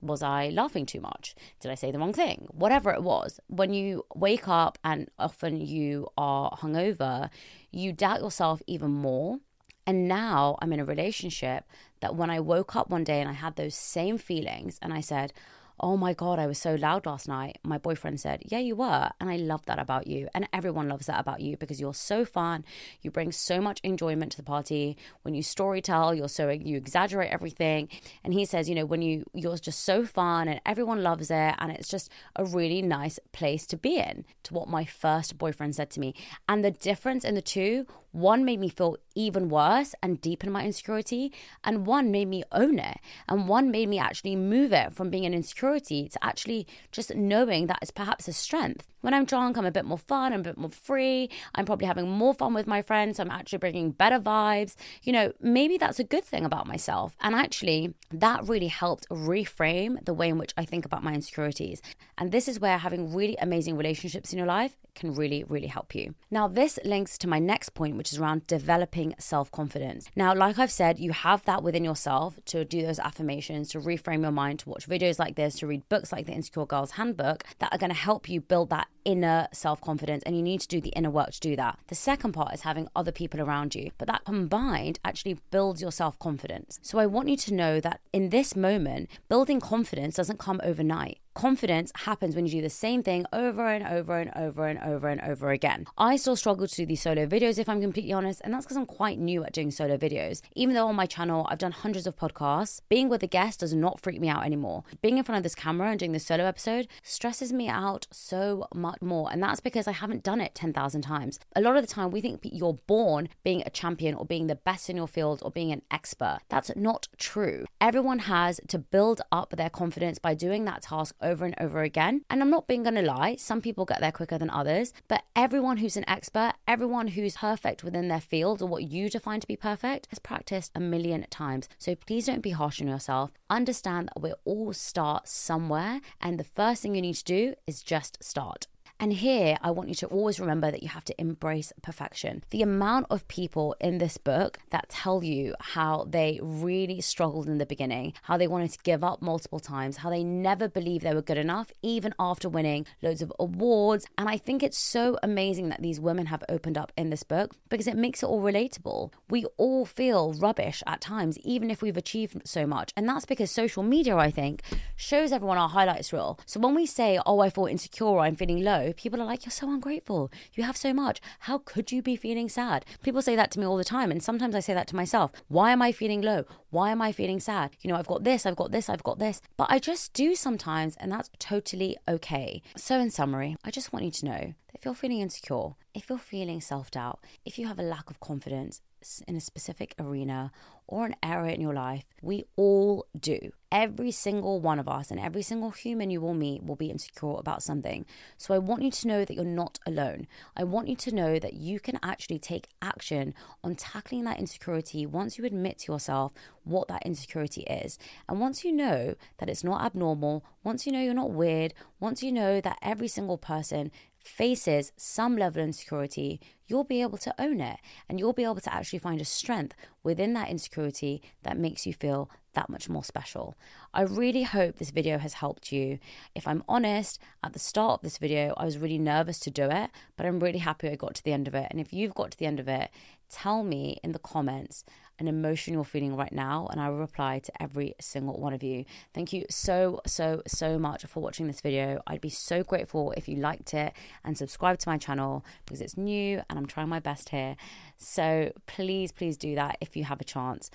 Was 0.00 0.22
I 0.22 0.50
laughing 0.50 0.84
too 0.84 1.00
much? 1.00 1.34
Did 1.60 1.70
I 1.70 1.74
say 1.74 1.90
the 1.90 1.98
wrong 1.98 2.12
thing? 2.12 2.46
Whatever 2.50 2.92
it 2.92 3.02
was. 3.02 3.40
When 3.48 3.72
you 3.72 4.04
wake 4.14 4.46
up 4.46 4.78
and 4.84 5.08
often 5.18 5.58
you 5.60 6.08
are 6.18 6.50
hungover, 6.50 7.30
you 7.70 7.92
doubt 7.92 8.20
yourself 8.20 8.62
even 8.66 8.90
more 8.90 9.38
and 9.86 10.08
now 10.08 10.56
I'm 10.60 10.72
in 10.72 10.80
a 10.80 10.84
relationship 10.84 11.64
that 12.00 12.16
when 12.16 12.30
I 12.30 12.40
woke 12.40 12.76
up 12.76 12.90
one 12.90 13.04
day 13.04 13.20
and 13.20 13.28
I 13.28 13.34
had 13.34 13.56
those 13.56 13.74
same 13.74 14.18
feelings 14.18 14.78
and 14.82 14.92
I 14.92 15.00
said, 15.00 15.32
Oh 15.80 15.96
my 15.96 16.12
God, 16.12 16.38
I 16.38 16.46
was 16.46 16.58
so 16.58 16.76
loud 16.76 17.04
last 17.04 17.26
night. 17.26 17.58
My 17.64 17.78
boyfriend 17.78 18.20
said, 18.20 18.44
Yeah, 18.46 18.60
you 18.60 18.76
were. 18.76 19.10
And 19.20 19.28
I 19.28 19.36
love 19.36 19.66
that 19.66 19.80
about 19.80 20.06
you. 20.06 20.28
And 20.32 20.48
everyone 20.52 20.88
loves 20.88 21.06
that 21.06 21.18
about 21.18 21.40
you 21.40 21.56
because 21.56 21.80
you're 21.80 21.94
so 21.94 22.24
fun. 22.24 22.64
You 23.02 23.10
bring 23.10 23.32
so 23.32 23.60
much 23.60 23.80
enjoyment 23.82 24.30
to 24.32 24.36
the 24.36 24.44
party. 24.44 24.96
When 25.22 25.34
you 25.34 25.42
story 25.42 25.80
tell, 25.80 26.14
you're 26.14 26.28
so, 26.28 26.48
you 26.48 26.76
exaggerate 26.76 27.32
everything. 27.32 27.88
And 28.22 28.32
he 28.32 28.44
says, 28.44 28.68
You 28.68 28.76
know, 28.76 28.86
when 28.86 29.02
you, 29.02 29.24
you're 29.34 29.56
just 29.56 29.82
so 29.82 30.06
fun 30.06 30.46
and 30.46 30.60
everyone 30.64 31.02
loves 31.02 31.28
it. 31.30 31.54
And 31.58 31.72
it's 31.72 31.88
just 31.88 32.08
a 32.36 32.44
really 32.44 32.80
nice 32.80 33.18
place 33.32 33.66
to 33.66 33.76
be 33.76 33.96
in, 33.96 34.24
to 34.44 34.54
what 34.54 34.68
my 34.68 34.84
first 34.84 35.38
boyfriend 35.38 35.74
said 35.74 35.90
to 35.90 36.00
me. 36.00 36.14
And 36.48 36.64
the 36.64 36.70
difference 36.70 37.24
in 37.24 37.34
the 37.34 37.42
two 37.42 37.86
One 38.14 38.44
made 38.44 38.60
me 38.60 38.68
feel 38.68 38.96
even 39.16 39.48
worse 39.48 39.92
and 40.00 40.20
deepen 40.20 40.52
my 40.52 40.64
insecurity, 40.64 41.32
and 41.64 41.84
one 41.84 42.12
made 42.12 42.28
me 42.28 42.44
own 42.52 42.78
it, 42.78 42.98
and 43.28 43.48
one 43.48 43.72
made 43.72 43.88
me 43.88 43.98
actually 43.98 44.36
move 44.36 44.72
it 44.72 44.92
from 44.92 45.10
being 45.10 45.26
an 45.26 45.34
insecurity 45.34 46.08
to 46.08 46.24
actually 46.24 46.68
just 46.92 47.12
knowing 47.16 47.66
that 47.66 47.80
it's 47.82 47.90
perhaps 47.90 48.28
a 48.28 48.32
strength. 48.32 48.86
When 49.00 49.14
I'm 49.14 49.24
drunk, 49.24 49.58
I'm 49.58 49.66
a 49.66 49.72
bit 49.72 49.84
more 49.84 49.98
fun, 49.98 50.32
I'm 50.32 50.40
a 50.40 50.44
bit 50.44 50.56
more 50.56 50.70
free, 50.70 51.28
I'm 51.56 51.66
probably 51.66 51.88
having 51.88 52.08
more 52.08 52.34
fun 52.34 52.54
with 52.54 52.68
my 52.68 52.82
friends, 52.82 53.16
so 53.16 53.24
I'm 53.24 53.32
actually 53.32 53.58
bringing 53.58 53.90
better 53.90 54.20
vibes. 54.20 54.76
You 55.02 55.12
know, 55.12 55.32
maybe 55.40 55.76
that's 55.76 55.98
a 55.98 56.04
good 56.04 56.24
thing 56.24 56.44
about 56.44 56.68
myself. 56.68 57.16
And 57.20 57.34
actually, 57.34 57.94
that 58.12 58.46
really 58.46 58.68
helped 58.68 59.08
reframe 59.08 60.04
the 60.04 60.14
way 60.14 60.28
in 60.28 60.38
which 60.38 60.54
I 60.56 60.64
think 60.64 60.86
about 60.86 61.02
my 61.02 61.14
insecurities. 61.14 61.82
And 62.16 62.30
this 62.30 62.46
is 62.46 62.60
where 62.60 62.78
having 62.78 63.12
really 63.12 63.36
amazing 63.38 63.76
relationships 63.76 64.32
in 64.32 64.38
your 64.38 64.46
life 64.46 64.76
can 64.94 65.14
really, 65.14 65.44
really 65.44 65.66
help 65.66 65.94
you. 65.94 66.14
Now, 66.30 66.48
this 66.48 66.78
links 66.84 67.18
to 67.18 67.28
my 67.28 67.38
next 67.38 67.70
point, 67.70 67.96
which 67.96 68.12
is 68.12 68.18
around 68.18 68.46
developing 68.46 69.14
self 69.18 69.50
confidence. 69.50 70.08
Now, 70.16 70.34
like 70.34 70.58
I've 70.58 70.70
said, 70.70 70.98
you 70.98 71.12
have 71.12 71.44
that 71.44 71.62
within 71.62 71.84
yourself 71.84 72.38
to 72.46 72.64
do 72.64 72.82
those 72.82 72.98
affirmations, 72.98 73.68
to 73.70 73.80
reframe 73.80 74.22
your 74.22 74.30
mind, 74.30 74.60
to 74.60 74.68
watch 74.68 74.88
videos 74.88 75.18
like 75.18 75.36
this, 75.36 75.58
to 75.58 75.66
read 75.66 75.88
books 75.88 76.12
like 76.12 76.26
the 76.26 76.32
Insecure 76.32 76.66
Girls 76.66 76.92
Handbook 76.92 77.44
that 77.58 77.72
are 77.72 77.78
going 77.78 77.90
to 77.92 77.96
help 77.96 78.28
you 78.28 78.40
build 78.40 78.70
that 78.70 78.88
inner 79.04 79.48
self 79.52 79.80
confidence. 79.80 80.22
And 80.24 80.36
you 80.36 80.42
need 80.42 80.60
to 80.60 80.68
do 80.68 80.80
the 80.80 80.90
inner 80.90 81.10
work 81.10 81.32
to 81.32 81.40
do 81.40 81.56
that. 81.56 81.78
The 81.88 81.94
second 81.94 82.32
part 82.32 82.54
is 82.54 82.62
having 82.62 82.88
other 82.96 83.12
people 83.12 83.40
around 83.40 83.74
you, 83.74 83.90
but 83.98 84.08
that 84.08 84.24
combined 84.24 84.98
actually 85.04 85.38
builds 85.50 85.82
your 85.82 85.92
self 85.92 86.18
confidence. 86.18 86.78
So 86.82 86.98
I 86.98 87.06
want 87.06 87.28
you 87.28 87.36
to 87.36 87.54
know 87.54 87.80
that 87.80 88.00
in 88.12 88.30
this 88.30 88.56
moment, 88.56 89.10
building 89.28 89.60
confidence 89.60 90.16
doesn't 90.16 90.38
come 90.38 90.60
overnight. 90.62 91.18
Confidence 91.34 91.90
happens 91.96 92.36
when 92.36 92.46
you 92.46 92.52
do 92.52 92.62
the 92.62 92.70
same 92.70 93.02
thing 93.02 93.26
over 93.32 93.66
and 93.66 93.84
over 93.84 94.18
and 94.18 94.30
over 94.36 94.68
and 94.68 94.78
over 94.78 95.08
and 95.08 95.20
over 95.20 95.50
again. 95.50 95.84
I 95.98 96.14
still 96.14 96.36
struggle 96.36 96.68
to 96.68 96.76
do 96.76 96.86
these 96.86 97.02
solo 97.02 97.26
videos, 97.26 97.58
if 97.58 97.68
I'm 97.68 97.80
completely 97.80 98.12
honest, 98.12 98.40
and 98.44 98.54
that's 98.54 98.64
because 98.64 98.76
I'm 98.76 98.86
quite 98.86 99.18
new 99.18 99.42
at 99.42 99.52
doing 99.52 99.72
solo 99.72 99.96
videos. 99.96 100.42
Even 100.54 100.76
though 100.76 100.86
on 100.86 100.94
my 100.94 101.06
channel 101.06 101.44
I've 101.50 101.58
done 101.58 101.72
hundreds 101.72 102.06
of 102.06 102.14
podcasts, 102.14 102.80
being 102.88 103.08
with 103.08 103.24
a 103.24 103.26
guest 103.26 103.60
does 103.60 103.74
not 103.74 104.00
freak 104.00 104.20
me 104.20 104.28
out 104.28 104.44
anymore. 104.44 104.84
Being 105.02 105.18
in 105.18 105.24
front 105.24 105.38
of 105.38 105.42
this 105.42 105.56
camera 105.56 105.90
and 105.90 105.98
doing 105.98 106.12
this 106.12 106.24
solo 106.24 106.44
episode 106.44 106.86
stresses 107.02 107.52
me 107.52 107.68
out 107.68 108.06
so 108.12 108.68
much 108.72 109.02
more, 109.02 109.28
and 109.32 109.42
that's 109.42 109.60
because 109.60 109.88
I 109.88 109.92
haven't 109.92 110.22
done 110.22 110.40
it 110.40 110.54
10,000 110.54 111.02
times. 111.02 111.40
A 111.56 111.60
lot 111.60 111.76
of 111.76 111.82
the 111.82 111.92
time, 111.92 112.12
we 112.12 112.20
think 112.20 112.42
you're 112.44 112.78
born 112.86 113.28
being 113.42 113.64
a 113.66 113.70
champion 113.70 114.14
or 114.14 114.24
being 114.24 114.46
the 114.46 114.54
best 114.54 114.88
in 114.88 114.96
your 114.96 115.08
field 115.08 115.40
or 115.42 115.50
being 115.50 115.72
an 115.72 115.82
expert. 115.90 116.38
That's 116.48 116.70
not 116.76 117.08
true. 117.18 117.64
Everyone 117.80 118.20
has 118.20 118.60
to 118.68 118.78
build 118.78 119.20
up 119.32 119.50
their 119.56 119.68
confidence 119.68 120.20
by 120.20 120.34
doing 120.34 120.64
that 120.66 120.82
task 120.82 121.12
over 121.24 121.44
and 121.44 121.54
over 121.58 121.82
again. 121.82 122.22
And 122.30 122.42
I'm 122.42 122.50
not 122.50 122.68
being 122.68 122.82
going 122.82 122.94
to 122.94 123.02
lie, 123.02 123.36
some 123.36 123.60
people 123.60 123.84
get 123.84 124.00
there 124.00 124.12
quicker 124.12 124.38
than 124.38 124.50
others, 124.50 124.92
but 125.08 125.24
everyone 125.34 125.78
who's 125.78 125.96
an 125.96 126.08
expert, 126.08 126.52
everyone 126.68 127.08
who's 127.08 127.36
perfect 127.38 127.82
within 127.82 128.08
their 128.08 128.20
field 128.20 128.62
or 128.62 128.66
what 128.66 128.84
you 128.84 129.08
define 129.10 129.40
to 129.40 129.46
be 129.46 129.56
perfect, 129.56 130.06
has 130.10 130.18
practiced 130.18 130.70
a 130.74 130.80
million 130.80 131.26
times. 131.30 131.68
So 131.78 131.94
please 131.94 132.26
don't 132.26 132.42
be 132.42 132.50
harsh 132.50 132.80
on 132.80 132.88
yourself. 132.88 133.30
Understand 133.50 134.10
that 134.14 134.22
we 134.22 134.32
all 134.44 134.72
start 134.72 135.28
somewhere, 135.28 136.00
and 136.20 136.38
the 136.38 136.44
first 136.44 136.82
thing 136.82 136.94
you 136.94 137.02
need 137.02 137.14
to 137.14 137.24
do 137.24 137.54
is 137.66 137.82
just 137.82 138.22
start. 138.22 138.66
And 139.04 139.12
here, 139.12 139.58
I 139.60 139.70
want 139.70 139.90
you 139.90 139.94
to 139.96 140.06
always 140.06 140.40
remember 140.40 140.70
that 140.70 140.82
you 140.82 140.88
have 140.88 141.04
to 141.04 141.20
embrace 141.20 141.74
perfection. 141.82 142.42
The 142.48 142.62
amount 142.62 143.08
of 143.10 143.28
people 143.28 143.76
in 143.78 143.98
this 143.98 144.16
book 144.16 144.56
that 144.70 144.88
tell 144.88 145.22
you 145.22 145.54
how 145.60 146.06
they 146.08 146.40
really 146.42 147.02
struggled 147.02 147.46
in 147.46 147.58
the 147.58 147.66
beginning, 147.66 148.14
how 148.22 148.38
they 148.38 148.46
wanted 148.46 148.70
to 148.72 148.78
give 148.82 149.04
up 149.04 149.20
multiple 149.20 149.60
times, 149.60 149.98
how 149.98 150.08
they 150.08 150.24
never 150.24 150.68
believed 150.68 151.04
they 151.04 151.12
were 151.12 151.20
good 151.20 151.36
enough, 151.36 151.70
even 151.82 152.14
after 152.18 152.48
winning 152.48 152.86
loads 153.02 153.20
of 153.20 153.30
awards. 153.38 154.06
And 154.16 154.26
I 154.26 154.38
think 154.38 154.62
it's 154.62 154.78
so 154.78 155.18
amazing 155.22 155.68
that 155.68 155.82
these 155.82 156.00
women 156.00 156.24
have 156.24 156.42
opened 156.48 156.78
up 156.78 156.90
in 156.96 157.10
this 157.10 157.24
book 157.24 157.52
because 157.68 157.86
it 157.86 157.98
makes 157.98 158.22
it 158.22 158.26
all 158.26 158.40
relatable. 158.40 159.12
We 159.28 159.44
all 159.58 159.84
feel 159.84 160.32
rubbish 160.32 160.82
at 160.86 161.02
times, 161.02 161.36
even 161.40 161.70
if 161.70 161.82
we've 161.82 161.98
achieved 161.98 162.40
so 162.46 162.66
much. 162.66 162.90
And 162.96 163.06
that's 163.06 163.26
because 163.26 163.50
social 163.50 163.82
media, 163.82 164.16
I 164.16 164.30
think, 164.30 164.62
shows 164.96 165.30
everyone 165.30 165.58
our 165.58 165.68
highlights 165.68 166.10
reel. 166.10 166.40
So 166.46 166.58
when 166.58 166.74
we 166.74 166.86
say, 166.86 167.20
oh, 167.26 167.40
I 167.40 167.50
feel 167.50 167.66
insecure 167.66 168.06
or 168.06 168.20
I'm 168.20 168.36
feeling 168.36 168.64
low, 168.64 168.93
people 168.96 169.20
are 169.20 169.26
like, 169.26 169.44
You're 169.44 169.50
so 169.52 169.70
ungrateful. 169.70 170.30
You 170.54 170.64
have 170.64 170.76
so 170.76 170.92
much. 170.92 171.20
How 171.40 171.58
could 171.58 171.92
you 171.92 172.02
be 172.02 172.16
feeling 172.16 172.48
sad? 172.48 172.84
People 173.02 173.22
say 173.22 173.36
that 173.36 173.50
to 173.52 173.60
me 173.60 173.66
all 173.66 173.76
the 173.76 173.84
time. 173.84 174.10
And 174.10 174.22
sometimes 174.22 174.54
I 174.54 174.60
say 174.60 174.74
that 174.74 174.88
to 174.88 174.96
myself. 174.96 175.32
Why 175.48 175.72
am 175.72 175.82
I 175.82 175.92
feeling 175.92 176.22
low? 176.22 176.44
Why 176.70 176.90
am 176.90 177.00
I 177.02 177.12
feeling 177.12 177.40
sad? 177.40 177.76
You 177.80 177.90
know, 177.90 177.96
I've 177.96 178.06
got 178.06 178.24
this, 178.24 178.46
I've 178.46 178.56
got 178.56 178.72
this, 178.72 178.88
I've 178.88 179.02
got 179.02 179.18
this. 179.18 179.40
But 179.56 179.68
I 179.70 179.78
just 179.78 180.12
do 180.12 180.34
sometimes, 180.34 180.96
and 180.96 181.12
that's 181.12 181.30
totally 181.38 181.96
okay. 182.08 182.62
So, 182.76 182.98
in 182.98 183.10
summary, 183.10 183.56
I 183.64 183.70
just 183.70 183.92
want 183.92 184.04
you 184.04 184.10
to 184.10 184.26
know 184.26 184.54
that 184.66 184.74
if 184.74 184.84
you're 184.84 184.94
feeling 184.94 185.20
insecure, 185.20 185.74
if 185.94 186.08
you're 186.08 186.18
feeling 186.18 186.60
self 186.60 186.90
doubt, 186.90 187.20
if 187.44 187.58
you 187.58 187.68
have 187.68 187.78
a 187.78 187.82
lack 187.82 188.10
of 188.10 188.20
confidence 188.20 188.80
in 189.26 189.36
a 189.36 189.40
specific 189.40 189.94
arena 189.98 190.52
or 190.86 191.06
an 191.06 191.16
area 191.22 191.54
in 191.54 191.60
your 191.60 191.72
life, 191.72 192.04
we 192.20 192.44
all 192.56 193.06
do. 193.18 193.52
Every 193.72 194.10
single 194.10 194.60
one 194.60 194.78
of 194.78 194.88
us 194.88 195.10
and 195.10 195.18
every 195.18 195.42
single 195.42 195.70
human 195.70 196.10
you 196.10 196.20
will 196.20 196.34
meet 196.34 196.62
will 196.62 196.76
be 196.76 196.90
insecure 196.90 197.36
about 197.38 197.62
something. 197.62 198.04
So 198.36 198.54
I 198.54 198.58
want 198.58 198.82
you 198.82 198.90
to 198.90 199.08
know 199.08 199.24
that 199.24 199.34
you're 199.34 199.44
not 199.44 199.78
alone. 199.86 200.26
I 200.56 200.64
want 200.64 200.88
you 200.88 200.96
to 200.96 201.14
know 201.14 201.38
that 201.38 201.54
you 201.54 201.80
can 201.80 201.98
actually 202.02 202.38
take 202.38 202.68
action 202.82 203.34
on 203.64 203.74
tackling 203.74 204.24
that 204.24 204.38
insecurity 204.38 205.06
once 205.06 205.38
you 205.38 205.44
admit 205.44 205.78
to 205.80 205.92
yourself 205.92 206.32
what 206.64 206.88
that 206.88 207.04
insecurity 207.04 207.62
is. 207.62 207.98
And 208.28 208.38
once 208.38 208.64
you 208.64 208.72
know 208.72 209.14
that 209.38 209.48
it's 209.48 209.64
not 209.64 209.84
abnormal, 209.84 210.44
once 210.62 210.86
you 210.86 210.92
know 210.92 211.00
you're 211.00 211.14
not 211.14 211.32
weird, 211.32 211.74
once 211.98 212.22
you 212.22 212.30
know 212.30 212.60
that 212.60 212.78
every 212.82 213.08
single 213.08 213.38
person 213.38 213.90
faces 214.24 214.92
some 214.96 215.36
level 215.36 215.62
of 215.62 215.68
insecurity, 215.68 216.40
you'll 216.66 216.84
be 216.84 217.02
able 217.02 217.18
to 217.18 217.34
own 217.38 217.60
it 217.60 217.78
and 218.08 218.18
you'll 218.18 218.32
be 218.32 218.44
able 218.44 218.56
to 218.56 218.74
actually 218.74 218.98
find 218.98 219.20
a 219.20 219.24
strength 219.24 219.74
within 220.02 220.32
that 220.32 220.48
insecurity 220.48 221.22
that 221.42 221.58
makes 221.58 221.86
you 221.86 221.92
feel 221.92 222.30
that 222.54 222.70
much 222.70 222.88
more 222.88 223.04
special. 223.04 223.54
I 223.92 224.02
really 224.02 224.44
hope 224.44 224.76
this 224.76 224.90
video 224.90 225.18
has 225.18 225.34
helped 225.34 225.72
you. 225.72 225.98
If 226.34 226.46
I'm 226.46 226.64
honest, 226.68 227.18
at 227.42 227.52
the 227.52 227.58
start 227.58 227.98
of 227.98 228.02
this 228.02 228.18
video, 228.18 228.54
I 228.56 228.64
was 228.64 228.78
really 228.78 228.98
nervous 228.98 229.38
to 229.40 229.50
do 229.50 229.64
it, 229.64 229.90
but 230.16 230.24
I'm 230.24 230.40
really 230.40 230.60
happy 230.60 230.88
I 230.88 230.96
got 230.96 231.14
to 231.16 231.24
the 231.24 231.32
end 231.32 231.46
of 231.46 231.54
it. 231.54 231.66
And 231.70 231.80
if 231.80 231.92
you've 231.92 232.14
got 232.14 232.30
to 232.30 232.38
the 232.38 232.46
end 232.46 232.60
of 232.60 232.68
it, 232.68 232.90
tell 233.28 233.62
me 233.62 233.98
in 234.02 234.12
the 234.12 234.18
comments 234.18 234.84
an 235.18 235.28
emotion 235.28 235.74
you're 235.74 235.84
feeling 235.84 236.16
right 236.16 236.32
now, 236.32 236.68
and 236.70 236.80
I 236.80 236.90
will 236.90 236.98
reply 236.98 237.38
to 237.40 237.62
every 237.62 237.94
single 238.00 238.40
one 238.40 238.52
of 238.52 238.62
you. 238.62 238.84
Thank 239.12 239.32
you 239.32 239.44
so, 239.48 240.00
so, 240.06 240.42
so 240.46 240.78
much 240.78 241.04
for 241.06 241.20
watching 241.20 241.46
this 241.46 241.60
video. 241.60 242.00
I'd 242.06 242.20
be 242.20 242.30
so 242.30 242.62
grateful 242.62 243.12
if 243.16 243.28
you 243.28 243.36
liked 243.36 243.74
it 243.74 243.92
and 244.24 244.36
subscribe 244.36 244.78
to 244.78 244.88
my 244.88 244.98
channel 244.98 245.44
because 245.64 245.80
it's 245.80 245.96
new 245.96 246.42
and 246.48 246.58
I'm 246.58 246.66
trying 246.66 246.88
my 246.88 247.00
best 247.00 247.28
here. 247.28 247.56
So 247.96 248.52
please, 248.66 249.12
please 249.12 249.36
do 249.36 249.54
that 249.54 249.78
if 249.80 249.96
you 249.96 250.04
have 250.04 250.20
a 250.20 250.24
chance. 250.24 250.70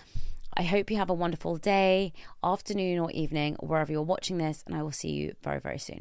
I 0.56 0.64
hope 0.64 0.90
you 0.90 0.98
have 0.98 1.10
a 1.10 1.14
wonderful 1.14 1.58
day, 1.58 2.12
afternoon, 2.44 3.00
or 3.00 3.12
evening, 3.12 3.56
wherever 3.60 3.92
you're 3.92 4.02
watching 4.02 4.40
this, 4.40 4.64
and 4.66 4.76
I 4.76 4.82
will 4.82 4.92
see 4.92 5.12
you 5.12 5.36
very, 5.44 5.60
very 5.60 5.78
soon. 5.78 5.98